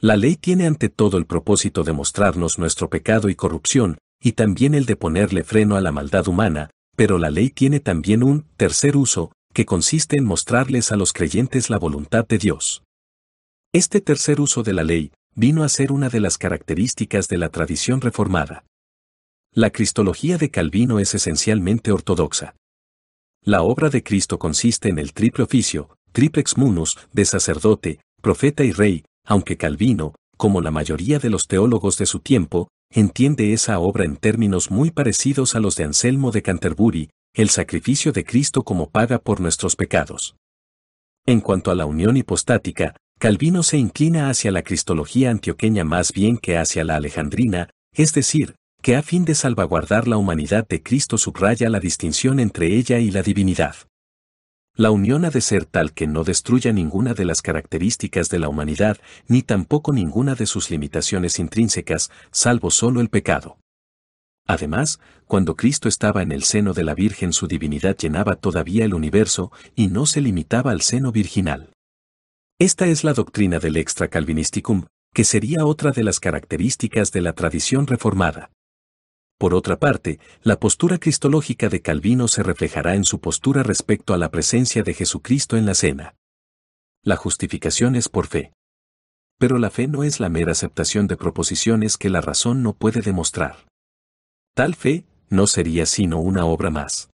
La 0.00 0.16
ley 0.16 0.36
tiene 0.36 0.66
ante 0.66 0.88
todo 0.88 1.18
el 1.18 1.26
propósito 1.26 1.82
de 1.84 1.92
mostrarnos 1.92 2.58
nuestro 2.58 2.88
pecado 2.90 3.28
y 3.28 3.34
corrupción, 3.34 3.98
y 4.20 4.32
también 4.32 4.74
el 4.74 4.86
de 4.86 4.96
ponerle 4.96 5.44
freno 5.44 5.76
a 5.76 5.80
la 5.80 5.92
maldad 5.92 6.28
humana, 6.28 6.70
pero 6.96 7.18
la 7.18 7.30
ley 7.30 7.50
tiene 7.50 7.80
también 7.80 8.22
un 8.22 8.46
tercer 8.56 8.96
uso, 8.96 9.32
que 9.52 9.66
consiste 9.66 10.16
en 10.18 10.24
mostrarles 10.24 10.92
a 10.92 10.96
los 10.96 11.12
creyentes 11.12 11.70
la 11.70 11.78
voluntad 11.78 12.26
de 12.26 12.38
Dios. 12.38 12.82
Este 13.72 14.00
tercer 14.00 14.40
uso 14.40 14.62
de 14.62 14.72
la 14.72 14.84
ley 14.84 15.12
vino 15.34 15.62
a 15.62 15.68
ser 15.68 15.92
una 15.92 16.08
de 16.08 16.20
las 16.20 16.38
características 16.38 17.28
de 17.28 17.38
la 17.38 17.50
tradición 17.50 18.00
reformada. 18.00 18.64
La 19.58 19.70
cristología 19.70 20.36
de 20.36 20.50
Calvino 20.50 20.98
es 20.98 21.14
esencialmente 21.14 21.90
ortodoxa. 21.90 22.56
La 23.42 23.62
obra 23.62 23.88
de 23.88 24.02
Cristo 24.02 24.38
consiste 24.38 24.90
en 24.90 24.98
el 24.98 25.14
triple 25.14 25.44
oficio, 25.44 25.96
triplex 26.12 26.58
munus, 26.58 26.98
de 27.14 27.24
sacerdote, 27.24 28.00
profeta 28.20 28.64
y 28.64 28.72
rey, 28.72 29.06
aunque 29.24 29.56
Calvino, 29.56 30.14
como 30.36 30.60
la 30.60 30.70
mayoría 30.70 31.18
de 31.18 31.30
los 31.30 31.46
teólogos 31.48 31.96
de 31.96 32.04
su 32.04 32.20
tiempo, 32.20 32.68
entiende 32.90 33.54
esa 33.54 33.78
obra 33.78 34.04
en 34.04 34.18
términos 34.18 34.70
muy 34.70 34.90
parecidos 34.90 35.54
a 35.54 35.60
los 35.60 35.74
de 35.76 35.84
Anselmo 35.84 36.32
de 36.32 36.42
Canterbury, 36.42 37.08
el 37.32 37.48
sacrificio 37.48 38.12
de 38.12 38.24
Cristo 38.24 38.62
como 38.62 38.90
paga 38.90 39.18
por 39.20 39.40
nuestros 39.40 39.74
pecados. 39.74 40.36
En 41.24 41.40
cuanto 41.40 41.70
a 41.70 41.74
la 41.74 41.86
unión 41.86 42.18
hipostática, 42.18 42.94
Calvino 43.18 43.62
se 43.62 43.78
inclina 43.78 44.28
hacia 44.28 44.52
la 44.52 44.62
cristología 44.62 45.30
antioqueña 45.30 45.82
más 45.82 46.12
bien 46.12 46.36
que 46.36 46.58
hacia 46.58 46.84
la 46.84 46.96
alejandrina, 46.96 47.70
es 47.94 48.12
decir, 48.12 48.54
que 48.86 48.94
a 48.94 49.02
fin 49.02 49.24
de 49.24 49.34
salvaguardar 49.34 50.06
la 50.06 50.16
humanidad 50.16 50.64
de 50.68 50.80
Cristo 50.80 51.18
subraya 51.18 51.68
la 51.68 51.80
distinción 51.80 52.38
entre 52.38 52.76
ella 52.76 53.00
y 53.00 53.10
la 53.10 53.20
divinidad. 53.20 53.74
La 54.76 54.92
unión 54.92 55.24
ha 55.24 55.30
de 55.30 55.40
ser 55.40 55.64
tal 55.64 55.92
que 55.92 56.06
no 56.06 56.22
destruya 56.22 56.72
ninguna 56.72 57.12
de 57.12 57.24
las 57.24 57.42
características 57.42 58.28
de 58.28 58.38
la 58.38 58.48
humanidad, 58.48 58.98
ni 59.26 59.42
tampoco 59.42 59.92
ninguna 59.92 60.36
de 60.36 60.46
sus 60.46 60.70
limitaciones 60.70 61.40
intrínsecas, 61.40 62.12
salvo 62.30 62.70
solo 62.70 63.00
el 63.00 63.08
pecado. 63.08 63.58
Además, 64.46 65.00
cuando 65.26 65.56
Cristo 65.56 65.88
estaba 65.88 66.22
en 66.22 66.30
el 66.30 66.44
seno 66.44 66.72
de 66.72 66.84
la 66.84 66.94
Virgen 66.94 67.32
su 67.32 67.48
divinidad 67.48 67.96
llenaba 67.96 68.36
todavía 68.36 68.84
el 68.84 68.94
universo 68.94 69.50
y 69.74 69.88
no 69.88 70.06
se 70.06 70.20
limitaba 70.20 70.70
al 70.70 70.82
seno 70.82 71.10
virginal. 71.10 71.72
Esta 72.60 72.86
es 72.86 73.02
la 73.02 73.14
doctrina 73.14 73.58
del 73.58 73.78
extra 73.78 74.06
calvinisticum, 74.06 74.84
que 75.12 75.24
sería 75.24 75.66
otra 75.66 75.90
de 75.90 76.04
las 76.04 76.20
características 76.20 77.10
de 77.10 77.22
la 77.22 77.32
tradición 77.32 77.88
reformada. 77.88 78.52
Por 79.38 79.54
otra 79.54 79.78
parte, 79.78 80.18
la 80.42 80.58
postura 80.58 80.98
cristológica 80.98 81.68
de 81.68 81.82
Calvino 81.82 82.26
se 82.26 82.42
reflejará 82.42 82.94
en 82.94 83.04
su 83.04 83.20
postura 83.20 83.62
respecto 83.62 84.14
a 84.14 84.18
la 84.18 84.30
presencia 84.30 84.82
de 84.82 84.94
Jesucristo 84.94 85.56
en 85.56 85.66
la 85.66 85.74
cena. 85.74 86.14
La 87.02 87.16
justificación 87.16 87.96
es 87.96 88.08
por 88.08 88.26
fe. 88.26 88.52
Pero 89.38 89.58
la 89.58 89.70
fe 89.70 89.88
no 89.88 90.04
es 90.04 90.20
la 90.20 90.30
mera 90.30 90.52
aceptación 90.52 91.06
de 91.06 91.18
proposiciones 91.18 91.98
que 91.98 92.08
la 92.08 92.22
razón 92.22 92.62
no 92.62 92.72
puede 92.72 93.02
demostrar. 93.02 93.66
Tal 94.54 94.74
fe 94.74 95.04
no 95.28 95.46
sería 95.46 95.84
sino 95.84 96.18
una 96.18 96.46
obra 96.46 96.70
más. 96.70 97.10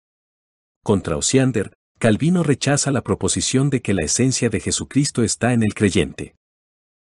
Contra 0.84 1.18
Osiander, 1.18 1.74
Calvino 1.98 2.44
rechaza 2.44 2.92
la 2.92 3.02
proposición 3.02 3.72
de 3.72 3.82
que 3.82 3.96
la 3.96 4.04
esencia 4.04 4.50
de 4.50 4.60
Jesucristo 4.60 5.24
está 5.24 5.54
en 5.54 5.64
el 5.64 5.74
creyente. 5.74 6.36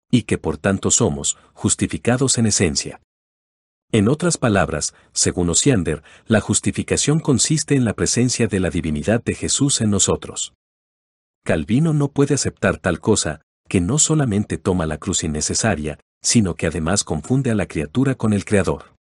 Y 0.09 0.23
que 0.23 0.37
por 0.37 0.57
tanto 0.57 0.89
somos 0.89 1.37
justificados 1.53 2.37
en 2.37 2.45
esencia. 2.45 3.01
En 3.93 4.07
otras 4.07 4.37
palabras, 4.37 4.93
según 5.11 5.49
Osiander, 5.49 6.01
la 6.25 6.39
justificación 6.39 7.19
consiste 7.19 7.75
en 7.75 7.83
la 7.83 7.93
presencia 7.93 8.47
de 8.47 8.61
la 8.61 8.69
divinidad 8.69 9.21
de 9.21 9.35
Jesús 9.35 9.81
en 9.81 9.89
nosotros. 9.89 10.53
Calvino 11.43 11.93
no 11.93 12.07
puede 12.09 12.35
aceptar 12.35 12.77
tal 12.77 13.01
cosa, 13.01 13.41
que 13.67 13.81
no 13.81 13.97
solamente 13.97 14.57
toma 14.57 14.85
la 14.85 14.97
cruz 14.97 15.25
innecesaria, 15.25 15.99
sino 16.21 16.55
que 16.55 16.67
además 16.67 17.03
confunde 17.03 17.51
a 17.51 17.55
la 17.55 17.65
criatura 17.65 18.15
con 18.15 18.31
el 18.31 18.45
Creador. 18.45 18.93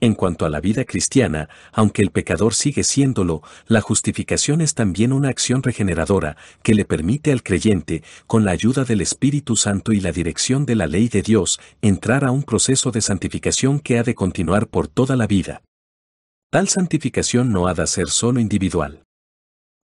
En 0.00 0.14
cuanto 0.14 0.46
a 0.46 0.48
la 0.48 0.60
vida 0.60 0.84
cristiana, 0.84 1.48
aunque 1.72 2.02
el 2.02 2.12
pecador 2.12 2.54
sigue 2.54 2.84
siéndolo, 2.84 3.42
la 3.66 3.80
justificación 3.80 4.60
es 4.60 4.74
también 4.74 5.12
una 5.12 5.28
acción 5.28 5.60
regeneradora 5.60 6.36
que 6.62 6.74
le 6.74 6.84
permite 6.84 7.32
al 7.32 7.42
creyente, 7.42 8.04
con 8.28 8.44
la 8.44 8.52
ayuda 8.52 8.84
del 8.84 9.00
Espíritu 9.00 9.56
Santo 9.56 9.92
y 9.92 10.00
la 10.00 10.12
dirección 10.12 10.66
de 10.66 10.76
la 10.76 10.86
ley 10.86 11.08
de 11.08 11.22
Dios, 11.22 11.58
entrar 11.82 12.24
a 12.24 12.30
un 12.30 12.44
proceso 12.44 12.92
de 12.92 13.00
santificación 13.00 13.80
que 13.80 13.98
ha 13.98 14.04
de 14.04 14.14
continuar 14.14 14.68
por 14.68 14.86
toda 14.86 15.16
la 15.16 15.26
vida. 15.26 15.62
Tal 16.50 16.68
santificación 16.68 17.50
no 17.50 17.66
ha 17.66 17.74
de 17.74 17.86
ser 17.88 18.08
solo 18.08 18.38
individual, 18.38 19.02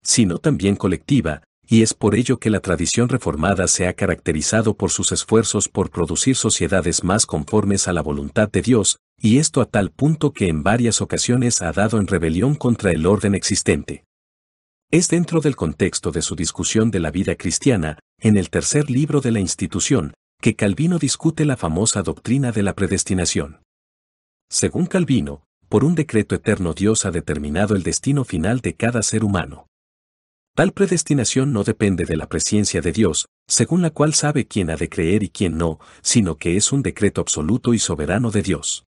sino 0.03 0.39
también 0.39 0.75
colectiva, 0.75 1.41
y 1.65 1.83
es 1.83 1.93
por 1.93 2.15
ello 2.15 2.37
que 2.37 2.49
la 2.49 2.59
tradición 2.59 3.07
reformada 3.07 3.65
se 3.69 3.87
ha 3.87 3.93
caracterizado 3.93 4.75
por 4.75 4.91
sus 4.91 5.13
esfuerzos 5.13 5.69
por 5.69 5.89
producir 5.89 6.35
sociedades 6.35 7.05
más 7.05 7.25
conformes 7.25 7.87
a 7.87 7.93
la 7.93 8.01
voluntad 8.01 8.49
de 8.51 8.61
Dios, 8.61 8.97
y 9.23 9.37
esto 9.37 9.61
a 9.61 9.65
tal 9.65 9.91
punto 9.91 10.33
que 10.33 10.47
en 10.47 10.63
varias 10.63 10.99
ocasiones 10.99 11.61
ha 11.61 11.71
dado 11.71 11.99
en 11.99 12.07
rebelión 12.07 12.55
contra 12.55 12.91
el 12.91 13.05
orden 13.05 13.35
existente. 13.35 14.03
Es 14.89 15.09
dentro 15.09 15.41
del 15.41 15.55
contexto 15.55 16.11
de 16.11 16.23
su 16.23 16.35
discusión 16.35 16.89
de 16.89 16.99
la 16.99 17.11
vida 17.11 17.35
cristiana, 17.35 17.99
en 18.19 18.35
el 18.35 18.49
tercer 18.49 18.89
libro 18.89 19.21
de 19.21 19.31
la 19.31 19.39
institución, 19.39 20.15
que 20.41 20.55
Calvino 20.55 20.97
discute 20.97 21.45
la 21.45 21.55
famosa 21.55 22.01
doctrina 22.01 22.51
de 22.51 22.63
la 22.63 22.73
predestinación. 22.73 23.61
Según 24.49 24.87
Calvino, 24.87 25.43
por 25.69 25.83
un 25.83 25.93
decreto 25.93 26.33
eterno 26.33 26.73
Dios 26.73 27.05
ha 27.05 27.11
determinado 27.11 27.75
el 27.75 27.83
destino 27.83 28.25
final 28.25 28.59
de 28.59 28.73
cada 28.73 29.03
ser 29.03 29.23
humano. 29.23 29.67
Tal 30.55 30.73
predestinación 30.73 31.53
no 31.53 31.63
depende 31.63 32.05
de 32.05 32.17
la 32.17 32.27
presencia 32.27 32.81
de 32.81 32.91
Dios, 32.91 33.27
según 33.47 33.83
la 33.83 33.91
cual 33.91 34.15
sabe 34.15 34.47
quién 34.47 34.71
ha 34.71 34.75
de 34.75 34.89
creer 34.89 35.21
y 35.21 35.29
quién 35.29 35.57
no, 35.57 35.79
sino 36.01 36.35
que 36.37 36.57
es 36.57 36.71
un 36.71 36.81
decreto 36.81 37.21
absoluto 37.21 37.73
y 37.73 37.79
soberano 37.79 38.31
de 38.31 38.41
Dios. 38.41 38.83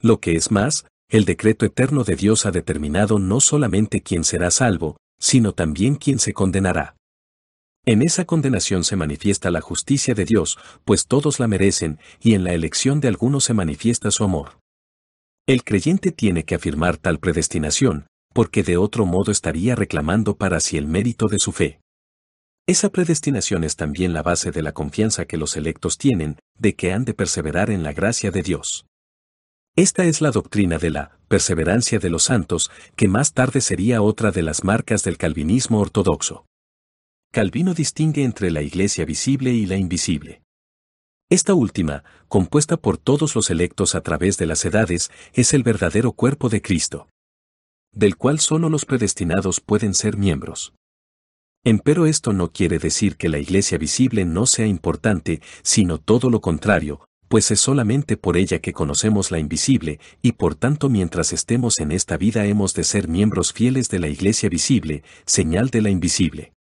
Lo 0.00 0.20
que 0.20 0.36
es 0.36 0.50
más, 0.50 0.86
el 1.10 1.24
decreto 1.24 1.66
eterno 1.66 2.04
de 2.04 2.16
Dios 2.16 2.46
ha 2.46 2.50
determinado 2.50 3.18
no 3.18 3.40
solamente 3.40 4.00
quién 4.00 4.24
será 4.24 4.50
salvo, 4.50 4.96
sino 5.18 5.52
también 5.52 5.96
quién 5.96 6.18
se 6.18 6.32
condenará. 6.32 6.96
En 7.84 8.02
esa 8.02 8.24
condenación 8.24 8.84
se 8.84 8.96
manifiesta 8.96 9.50
la 9.50 9.60
justicia 9.60 10.14
de 10.14 10.24
Dios, 10.24 10.58
pues 10.84 11.06
todos 11.06 11.40
la 11.40 11.48
merecen, 11.48 11.98
y 12.20 12.34
en 12.34 12.44
la 12.44 12.52
elección 12.52 13.00
de 13.00 13.08
algunos 13.08 13.44
se 13.44 13.54
manifiesta 13.54 14.10
su 14.10 14.24
amor. 14.24 14.60
El 15.46 15.64
creyente 15.64 16.12
tiene 16.12 16.44
que 16.44 16.54
afirmar 16.54 16.96
tal 16.96 17.18
predestinación, 17.18 18.06
porque 18.32 18.62
de 18.62 18.76
otro 18.76 19.06
modo 19.06 19.32
estaría 19.32 19.74
reclamando 19.74 20.36
para 20.36 20.60
sí 20.60 20.76
el 20.76 20.86
mérito 20.86 21.26
de 21.26 21.38
su 21.38 21.52
fe. 21.52 21.80
Esa 22.66 22.90
predestinación 22.90 23.64
es 23.64 23.76
también 23.76 24.12
la 24.12 24.22
base 24.22 24.52
de 24.52 24.62
la 24.62 24.72
confianza 24.72 25.24
que 25.24 25.38
los 25.38 25.56
electos 25.56 25.98
tienen, 25.98 26.38
de 26.58 26.76
que 26.76 26.92
han 26.92 27.04
de 27.04 27.14
perseverar 27.14 27.70
en 27.70 27.82
la 27.82 27.92
gracia 27.92 28.30
de 28.30 28.42
Dios. 28.42 28.86
Esta 29.76 30.04
es 30.04 30.20
la 30.20 30.32
doctrina 30.32 30.78
de 30.78 30.90
la 30.90 31.18
perseverancia 31.28 32.00
de 32.00 32.10
los 32.10 32.24
santos, 32.24 32.70
que 32.96 33.06
más 33.06 33.32
tarde 33.32 33.60
sería 33.60 34.02
otra 34.02 34.32
de 34.32 34.42
las 34.42 34.64
marcas 34.64 35.04
del 35.04 35.16
calvinismo 35.16 35.78
ortodoxo. 35.78 36.44
Calvino 37.32 37.72
distingue 37.74 38.24
entre 38.24 38.50
la 38.50 38.62
iglesia 38.62 39.04
visible 39.04 39.52
y 39.52 39.66
la 39.66 39.76
invisible. 39.76 40.42
Esta 41.30 41.54
última, 41.54 42.02
compuesta 42.26 42.76
por 42.76 42.98
todos 42.98 43.36
los 43.36 43.50
electos 43.50 43.94
a 43.94 44.00
través 44.00 44.36
de 44.36 44.46
las 44.46 44.64
edades, 44.64 45.12
es 45.32 45.54
el 45.54 45.62
verdadero 45.62 46.10
cuerpo 46.10 46.48
de 46.48 46.60
Cristo, 46.60 47.08
del 47.92 48.16
cual 48.16 48.40
solo 48.40 48.68
los 48.68 48.84
predestinados 48.84 49.60
pueden 49.60 49.94
ser 49.94 50.16
miembros. 50.16 50.74
Empero 51.62 52.06
esto 52.06 52.32
no 52.32 52.50
quiere 52.50 52.80
decir 52.80 53.16
que 53.16 53.28
la 53.28 53.38
iglesia 53.38 53.78
visible 53.78 54.24
no 54.24 54.46
sea 54.46 54.66
importante, 54.66 55.40
sino 55.62 55.98
todo 55.98 56.30
lo 56.30 56.40
contrario, 56.40 57.04
pues 57.30 57.52
es 57.52 57.60
solamente 57.60 58.16
por 58.16 58.36
ella 58.36 58.58
que 58.58 58.72
conocemos 58.72 59.30
la 59.30 59.38
invisible, 59.38 60.00
y 60.20 60.32
por 60.32 60.56
tanto 60.56 60.88
mientras 60.88 61.32
estemos 61.32 61.78
en 61.78 61.92
esta 61.92 62.16
vida 62.16 62.44
hemos 62.44 62.74
de 62.74 62.82
ser 62.82 63.06
miembros 63.06 63.52
fieles 63.52 63.88
de 63.88 64.00
la 64.00 64.08
iglesia 64.08 64.48
visible, 64.48 65.04
señal 65.26 65.70
de 65.70 65.80
la 65.80 65.90
invisible. 65.90 66.54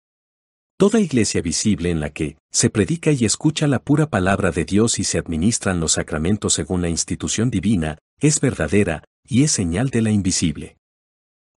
Toda 0.77 0.99
iglesia 0.99 1.41
visible 1.41 1.89
en 1.89 1.99
la 1.99 2.11
que 2.11 2.37
se 2.51 2.69
predica 2.69 3.11
y 3.11 3.25
escucha 3.25 3.65
la 3.65 3.79
pura 3.79 4.11
palabra 4.11 4.51
de 4.51 4.63
Dios 4.63 4.99
y 4.99 5.05
se 5.05 5.17
administran 5.17 5.79
los 5.79 5.93
sacramentos 5.93 6.53
según 6.53 6.83
la 6.83 6.89
institución 6.89 7.49
divina, 7.49 7.97
es 8.19 8.39
verdadera, 8.39 9.03
y 9.27 9.41
es 9.41 9.51
señal 9.51 9.89
de 9.89 10.03
la 10.03 10.11
invisible. 10.11 10.77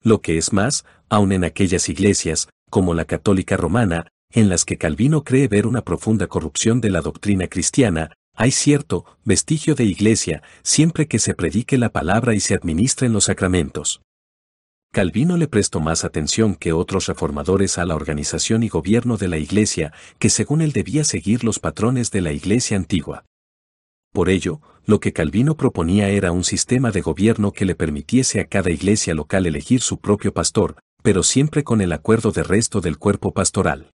Lo 0.03 0.21
que 0.21 0.37
es 0.37 0.53
más, 0.53 0.85
aun 1.09 1.31
en 1.31 1.45
aquellas 1.45 1.89
iglesias, 1.89 2.47
como 2.69 2.93
la 2.93 3.05
católica 3.05 3.57
romana, 3.57 4.05
en 4.31 4.49
las 4.49 4.65
que 4.65 4.77
Calvino 4.77 5.23
cree 5.23 5.47
ver 5.47 5.65
una 5.65 5.83
profunda 5.83 6.27
corrupción 6.27 6.79
de 6.79 6.91
la 6.91 7.01
doctrina 7.01 7.47
cristiana, 7.47 8.11
hay 8.39 8.51
cierto 8.51 9.03
vestigio 9.25 9.75
de 9.75 9.83
iglesia 9.83 10.41
siempre 10.63 11.09
que 11.09 11.19
se 11.19 11.33
predique 11.33 11.77
la 11.77 11.89
palabra 11.89 12.33
y 12.33 12.39
se 12.39 12.55
administren 12.55 13.11
los 13.11 13.25
sacramentos. 13.25 14.01
Calvino 14.93 15.35
le 15.35 15.49
prestó 15.49 15.81
más 15.81 16.05
atención 16.05 16.55
que 16.55 16.71
otros 16.71 17.07
reformadores 17.07 17.77
a 17.77 17.83
la 17.83 17.95
organización 17.95 18.63
y 18.63 18.69
gobierno 18.69 19.17
de 19.17 19.27
la 19.27 19.37
Iglesia, 19.37 19.91
que 20.19 20.29
según 20.29 20.61
él 20.61 20.71
debía 20.71 21.03
seguir 21.03 21.43
los 21.43 21.59
patrones 21.59 22.11
de 22.11 22.21
la 22.21 22.31
Iglesia 22.31 22.77
antigua. 22.77 23.25
Por 24.13 24.29
ello, 24.29 24.61
lo 24.85 25.01
que 25.01 25.11
Calvino 25.11 25.57
proponía 25.57 26.07
era 26.07 26.31
un 26.31 26.45
sistema 26.45 26.91
de 26.91 27.01
gobierno 27.01 27.51
que 27.51 27.65
le 27.65 27.75
permitiese 27.75 28.39
a 28.39 28.45
cada 28.45 28.71
iglesia 28.71 29.13
local 29.13 29.47
elegir 29.47 29.81
su 29.81 29.99
propio 29.99 30.33
pastor, 30.33 30.77
pero 31.03 31.23
siempre 31.23 31.65
con 31.65 31.81
el 31.81 31.91
acuerdo 31.91 32.31
de 32.31 32.43
resto 32.43 32.79
del 32.79 32.97
cuerpo 32.97 33.33
pastoral. 33.33 33.91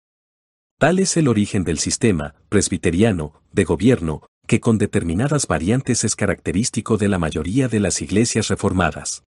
Tal 0.82 0.98
es 0.98 1.16
el 1.16 1.28
origen 1.28 1.64
del 1.64 1.78
sistema 1.78 2.34
presbiteriano 2.50 3.40
de 3.54 3.66
gobierno, 3.66 4.24
que 4.52 4.60
con 4.60 4.78
determinadas 4.78 5.48
variantes 5.48 6.04
es 6.04 6.18
característico 6.18 6.98
de 6.98 7.08
la 7.08 7.18
mayoría 7.18 7.70
de 7.70 7.80
las 7.80 8.02
iglesias 8.02 8.50
reformadas. 8.50 9.24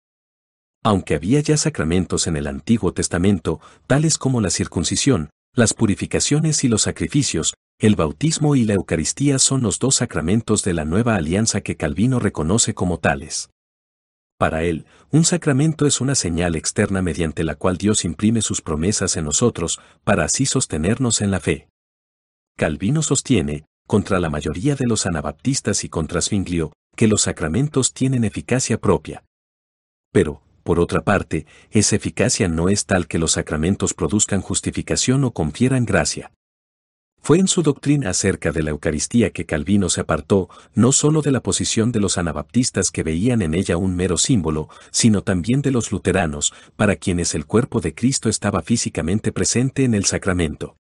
Aunque 0.84 1.13
había 1.13 1.40
ya 1.42 1.58
sacramentos 1.58 2.25
en 2.25 2.38
el 2.38 2.48
Antiguo 2.48 2.92
Testamento, 2.92 3.62
tales 3.86 4.18
como 4.18 4.42
la 4.42 4.50
circuncisión, 4.50 5.30
las 5.54 5.75
purificaciones 5.75 6.63
y 6.63 6.70
los 6.70 6.82
sacrificios, 6.82 7.54
el 7.78 7.96
bautismo 7.96 8.56
y 8.56 8.63
la 8.63 8.74
Eucaristía 8.74 9.38
son 9.38 9.62
los 9.62 9.78
dos 9.78 9.98
sacramentos 9.98 10.63
de 10.63 10.74
la 10.74 10.86
nueva 10.86 11.13
alianza 11.13 11.62
que 11.62 11.78
Calvino 11.78 12.18
reconoce 12.18 12.74
como 12.74 12.98
tales. 12.98 13.51
Para 14.40 14.63
él, 14.63 14.88
un 15.12 15.24
sacramento 15.24 15.86
es 15.86 16.01
una 16.01 16.16
señal 16.16 16.56
externa 16.56 17.04
mediante 17.04 17.44
la 17.44 17.54
cual 17.54 17.78
Dios 17.78 18.06
imprime 18.06 18.42
sus 18.42 18.62
promesas 18.63 19.16
en 19.18 19.25
nosotros, 19.25 19.80
para 20.04 20.24
así 20.24 20.48
sostenernos 20.48 21.22
en 21.22 21.30
la 21.30 21.40
fe. 21.40 21.68
Calvino 22.58 23.04
sostiene, 23.04 23.66
contra 23.91 24.21
la 24.21 24.29
mayoría 24.29 24.75
de 24.75 24.88
los 24.88 25.05
anabaptistas 25.05 25.83
y 25.83 25.89
contra 25.89 26.21
Zwinglio, 26.21 26.71
que 26.95 27.10
los 27.10 27.24
sacramentos 27.24 27.91
tienen 27.91 28.24
eficacia 28.24 28.79
propia. 28.79 29.25
Pero, 30.13 30.41
por 30.63 30.79
otra 30.79 31.01
parte, 31.01 31.45
esa 31.71 31.98
eficacia 31.98 32.48
no 32.48 32.69
es 32.69 32.86
tal 32.86 33.05
que 33.10 33.19
los 33.19 33.33
sacramentos 33.33 33.93
produzcan 33.93 34.39
justificación 34.39 35.25
o 35.25 35.31
confieran 35.31 35.83
gracia. 35.83 36.31
Fue 37.21 37.38
en 37.38 37.50
su 37.50 37.63
doctrina 37.63 38.12
acerca 38.12 38.53
de 38.53 38.63
la 38.63 38.69
Eucaristía 38.69 39.31
que 39.31 39.45
Calvino 39.45 39.89
se 39.89 40.00
apartó 40.00 40.48
no 40.74 40.94
solo 40.94 41.22
de 41.22 41.31
la 41.31 41.44
posición 41.44 41.92
de 41.92 42.00
los 42.00 42.18
anabaptistas 42.18 42.92
que 42.92 43.03
veían 43.03 43.42
en 43.42 43.53
ella 43.53 43.75
un 43.75 43.98
mero 43.98 44.18
símbolo, 44.18 44.70
sino 44.92 45.22
también 45.22 45.61
de 45.61 45.72
los 45.72 45.92
luteranos, 45.92 46.53
para 46.77 46.96
quienes 46.96 47.35
el 47.35 47.46
cuerpo 47.46 47.81
de 47.81 47.94
Cristo 47.94 48.29
estaba 48.29 48.61
físicamente 48.61 49.33
presente 49.33 49.83
en 49.83 49.96
el 49.96 50.05
sacramento. 50.05 50.77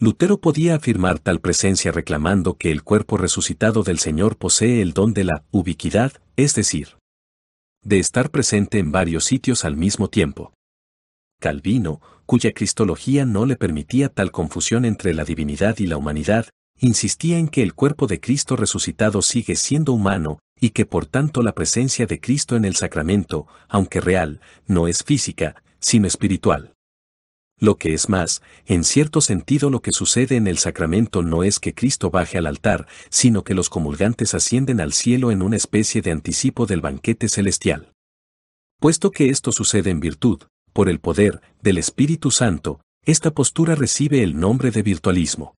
Lutero 0.00 0.40
podía 0.40 0.76
afirmar 0.76 1.18
tal 1.18 1.40
presencia 1.40 1.90
reclamando 1.90 2.56
que 2.56 2.70
el 2.70 2.84
cuerpo 2.84 3.16
resucitado 3.16 3.82
del 3.82 3.98
Señor 3.98 4.36
posee 4.36 4.80
el 4.80 4.92
don 4.92 5.12
de 5.12 5.24
la 5.24 5.44
ubiquidad, 5.50 6.12
es 6.36 6.54
decir, 6.54 6.98
de 7.82 7.98
estar 7.98 8.30
presente 8.30 8.78
en 8.78 8.92
varios 8.92 9.24
sitios 9.24 9.64
al 9.64 9.76
mismo 9.76 10.08
tiempo. 10.08 10.52
Calvino, 11.40 12.00
cuya 12.26 12.52
cristología 12.52 13.24
no 13.24 13.44
le 13.44 13.56
permitía 13.56 14.08
tal 14.08 14.30
confusión 14.30 14.84
entre 14.84 15.14
la 15.14 15.24
divinidad 15.24 15.78
y 15.78 15.88
la 15.88 15.96
humanidad, 15.96 16.46
insistía 16.78 17.38
en 17.38 17.48
que 17.48 17.64
el 17.64 17.74
cuerpo 17.74 18.06
de 18.06 18.20
Cristo 18.20 18.54
resucitado 18.54 19.20
sigue 19.20 19.56
siendo 19.56 19.92
humano, 19.92 20.38
y 20.60 20.70
que 20.70 20.86
por 20.86 21.06
tanto 21.06 21.42
la 21.42 21.56
presencia 21.56 22.06
de 22.06 22.20
Cristo 22.20 22.54
en 22.54 22.64
el 22.64 22.76
sacramento, 22.76 23.48
aunque 23.68 24.00
real, 24.00 24.40
no 24.66 24.86
es 24.86 25.02
física, 25.02 25.60
sino 25.80 26.06
espiritual. 26.06 26.74
Lo 27.60 27.76
que 27.76 27.92
es 27.92 28.08
más, 28.08 28.40
en 28.66 28.84
cierto 28.84 29.20
sentido 29.20 29.68
lo 29.68 29.80
que 29.80 29.92
sucede 29.92 30.36
en 30.36 30.46
el 30.46 30.58
sacramento 30.58 31.22
no 31.22 31.42
es 31.42 31.58
que 31.58 31.74
Cristo 31.74 32.10
baje 32.10 32.38
al 32.38 32.46
altar, 32.46 32.86
sino 33.10 33.42
que 33.42 33.54
los 33.54 33.68
comulgantes 33.68 34.34
ascienden 34.34 34.80
al 34.80 34.92
cielo 34.92 35.32
en 35.32 35.42
una 35.42 35.56
especie 35.56 36.00
de 36.00 36.12
anticipo 36.12 36.66
del 36.66 36.80
banquete 36.80 37.28
celestial. 37.28 37.92
Puesto 38.78 39.10
que 39.10 39.28
esto 39.28 39.50
sucede 39.50 39.90
en 39.90 39.98
virtud, 39.98 40.42
por 40.72 40.88
el 40.88 41.00
poder, 41.00 41.40
del 41.60 41.78
Espíritu 41.78 42.30
Santo, 42.30 42.80
esta 43.04 43.32
postura 43.32 43.74
recibe 43.74 44.22
el 44.22 44.38
nombre 44.38 44.70
de 44.70 44.82
virtualismo. 44.82 45.56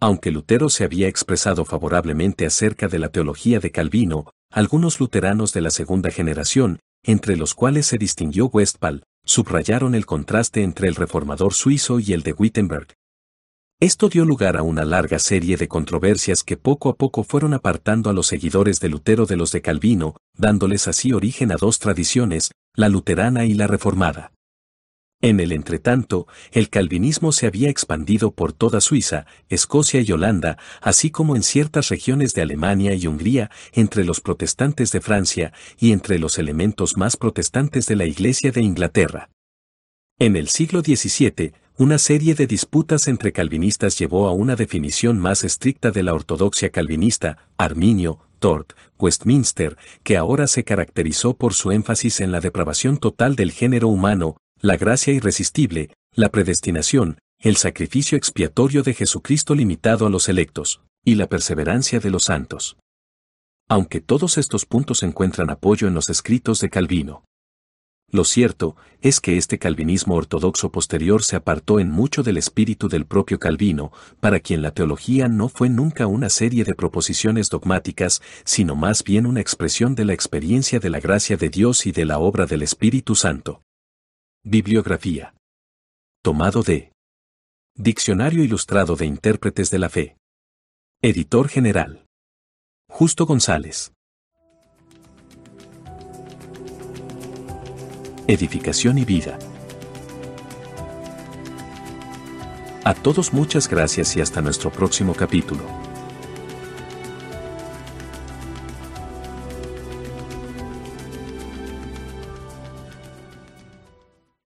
Aunque 0.00 0.32
Lutero 0.32 0.68
se 0.68 0.82
había 0.82 1.06
expresado 1.06 1.64
favorablemente 1.64 2.44
acerca 2.44 2.88
de 2.88 2.98
la 2.98 3.10
teología 3.10 3.60
de 3.60 3.70
Calvino, 3.70 4.32
algunos 4.50 4.98
luteranos 4.98 5.52
de 5.52 5.60
la 5.60 5.70
segunda 5.70 6.10
generación, 6.10 6.80
entre 7.04 7.36
los 7.36 7.54
cuales 7.54 7.86
se 7.86 7.98
distinguió 7.98 8.46
Westphal, 8.46 9.04
subrayaron 9.24 9.94
el 9.94 10.06
contraste 10.06 10.62
entre 10.62 10.88
el 10.88 10.94
reformador 10.94 11.54
suizo 11.54 12.00
y 12.00 12.12
el 12.12 12.22
de 12.22 12.32
Wittenberg. 12.32 12.88
Esto 13.80 14.08
dio 14.08 14.24
lugar 14.24 14.56
a 14.56 14.62
una 14.62 14.84
larga 14.84 15.18
serie 15.18 15.56
de 15.56 15.68
controversias 15.68 16.42
que 16.44 16.56
poco 16.56 16.88
a 16.88 16.96
poco 16.96 17.24
fueron 17.24 17.54
apartando 17.54 18.08
a 18.08 18.12
los 18.12 18.28
seguidores 18.28 18.80
de 18.80 18.88
Lutero 18.88 19.26
de 19.26 19.36
los 19.36 19.50
de 19.52 19.62
Calvino, 19.62 20.16
dándoles 20.36 20.88
así 20.88 21.12
origen 21.12 21.52
a 21.52 21.56
dos 21.56 21.80
tradiciones, 21.80 22.52
la 22.74 22.88
luterana 22.88 23.44
y 23.44 23.54
la 23.54 23.66
reformada. 23.66 24.32
En 25.24 25.40
el 25.40 25.52
entretanto, 25.52 26.26
el 26.52 26.68
calvinismo 26.68 27.32
se 27.32 27.46
había 27.46 27.70
expandido 27.70 28.32
por 28.32 28.52
toda 28.52 28.82
Suiza, 28.82 29.24
Escocia 29.48 30.02
y 30.02 30.12
Holanda, 30.12 30.58
así 30.82 31.10
como 31.10 31.34
en 31.34 31.42
ciertas 31.42 31.88
regiones 31.88 32.34
de 32.34 32.42
Alemania 32.42 32.92
y 32.92 33.06
Hungría, 33.06 33.50
entre 33.72 34.04
los 34.04 34.20
protestantes 34.20 34.92
de 34.92 35.00
Francia 35.00 35.54
y 35.78 35.92
entre 35.92 36.18
los 36.18 36.38
elementos 36.38 36.98
más 36.98 37.16
protestantes 37.16 37.86
de 37.86 37.96
la 37.96 38.04
Iglesia 38.04 38.52
de 38.52 38.60
Inglaterra. 38.60 39.30
En 40.18 40.36
el 40.36 40.48
siglo 40.48 40.82
XVII, 40.82 41.54
una 41.78 41.96
serie 41.96 42.34
de 42.34 42.46
disputas 42.46 43.08
entre 43.08 43.32
calvinistas 43.32 43.98
llevó 43.98 44.28
a 44.28 44.32
una 44.32 44.56
definición 44.56 45.18
más 45.18 45.42
estricta 45.42 45.90
de 45.90 46.02
la 46.02 46.12
ortodoxia 46.12 46.68
calvinista, 46.68 47.48
Arminio, 47.56 48.18
Tort, 48.40 48.74
Westminster, 48.98 49.78
que 50.02 50.18
ahora 50.18 50.46
se 50.48 50.64
caracterizó 50.64 51.34
por 51.34 51.54
su 51.54 51.72
énfasis 51.72 52.20
en 52.20 52.30
la 52.30 52.40
depravación 52.40 52.98
total 52.98 53.36
del 53.36 53.52
género 53.52 53.88
humano, 53.88 54.36
la 54.64 54.78
gracia 54.78 55.12
irresistible, 55.12 55.90
la 56.14 56.30
predestinación, 56.30 57.18
el 57.38 57.56
sacrificio 57.56 58.16
expiatorio 58.16 58.82
de 58.82 58.94
Jesucristo 58.94 59.54
limitado 59.54 60.06
a 60.06 60.10
los 60.10 60.30
electos, 60.30 60.80
y 61.04 61.16
la 61.16 61.28
perseverancia 61.28 62.00
de 62.00 62.08
los 62.08 62.24
santos. 62.24 62.78
Aunque 63.68 64.00
todos 64.00 64.38
estos 64.38 64.64
puntos 64.64 65.02
encuentran 65.02 65.50
apoyo 65.50 65.86
en 65.86 65.92
los 65.92 66.08
escritos 66.08 66.60
de 66.60 66.70
Calvino. 66.70 67.24
Lo 68.10 68.24
cierto 68.24 68.74
es 69.02 69.20
que 69.20 69.36
este 69.36 69.58
calvinismo 69.58 70.14
ortodoxo 70.14 70.72
posterior 70.72 71.22
se 71.22 71.36
apartó 71.36 71.78
en 71.78 71.90
mucho 71.90 72.22
del 72.22 72.38
espíritu 72.38 72.88
del 72.88 73.04
propio 73.04 73.38
Calvino, 73.38 73.92
para 74.18 74.40
quien 74.40 74.62
la 74.62 74.70
teología 74.70 75.28
no 75.28 75.50
fue 75.50 75.68
nunca 75.68 76.06
una 76.06 76.30
serie 76.30 76.64
de 76.64 76.74
proposiciones 76.74 77.50
dogmáticas, 77.50 78.22
sino 78.46 78.76
más 78.76 79.04
bien 79.04 79.26
una 79.26 79.42
expresión 79.42 79.94
de 79.94 80.06
la 80.06 80.14
experiencia 80.14 80.80
de 80.80 80.88
la 80.88 81.00
gracia 81.00 81.36
de 81.36 81.50
Dios 81.50 81.84
y 81.84 81.92
de 81.92 82.06
la 82.06 82.18
obra 82.18 82.46
del 82.46 82.62
Espíritu 82.62 83.14
Santo. 83.14 83.60
Bibliografía. 84.46 85.32
Tomado 86.22 86.62
de 86.62 86.92
Diccionario 87.74 88.44
Ilustrado 88.44 88.94
de 88.94 89.06
Intérpretes 89.06 89.70
de 89.70 89.78
la 89.78 89.88
Fe. 89.88 90.18
Editor 91.00 91.48
General. 91.48 92.04
Justo 92.86 93.24
González. 93.24 93.94
Edificación 98.26 98.98
y 98.98 99.06
vida. 99.06 99.38
A 102.84 102.92
todos 102.92 103.32
muchas 103.32 103.66
gracias 103.66 104.14
y 104.14 104.20
hasta 104.20 104.42
nuestro 104.42 104.70
próximo 104.70 105.14
capítulo. 105.14 105.64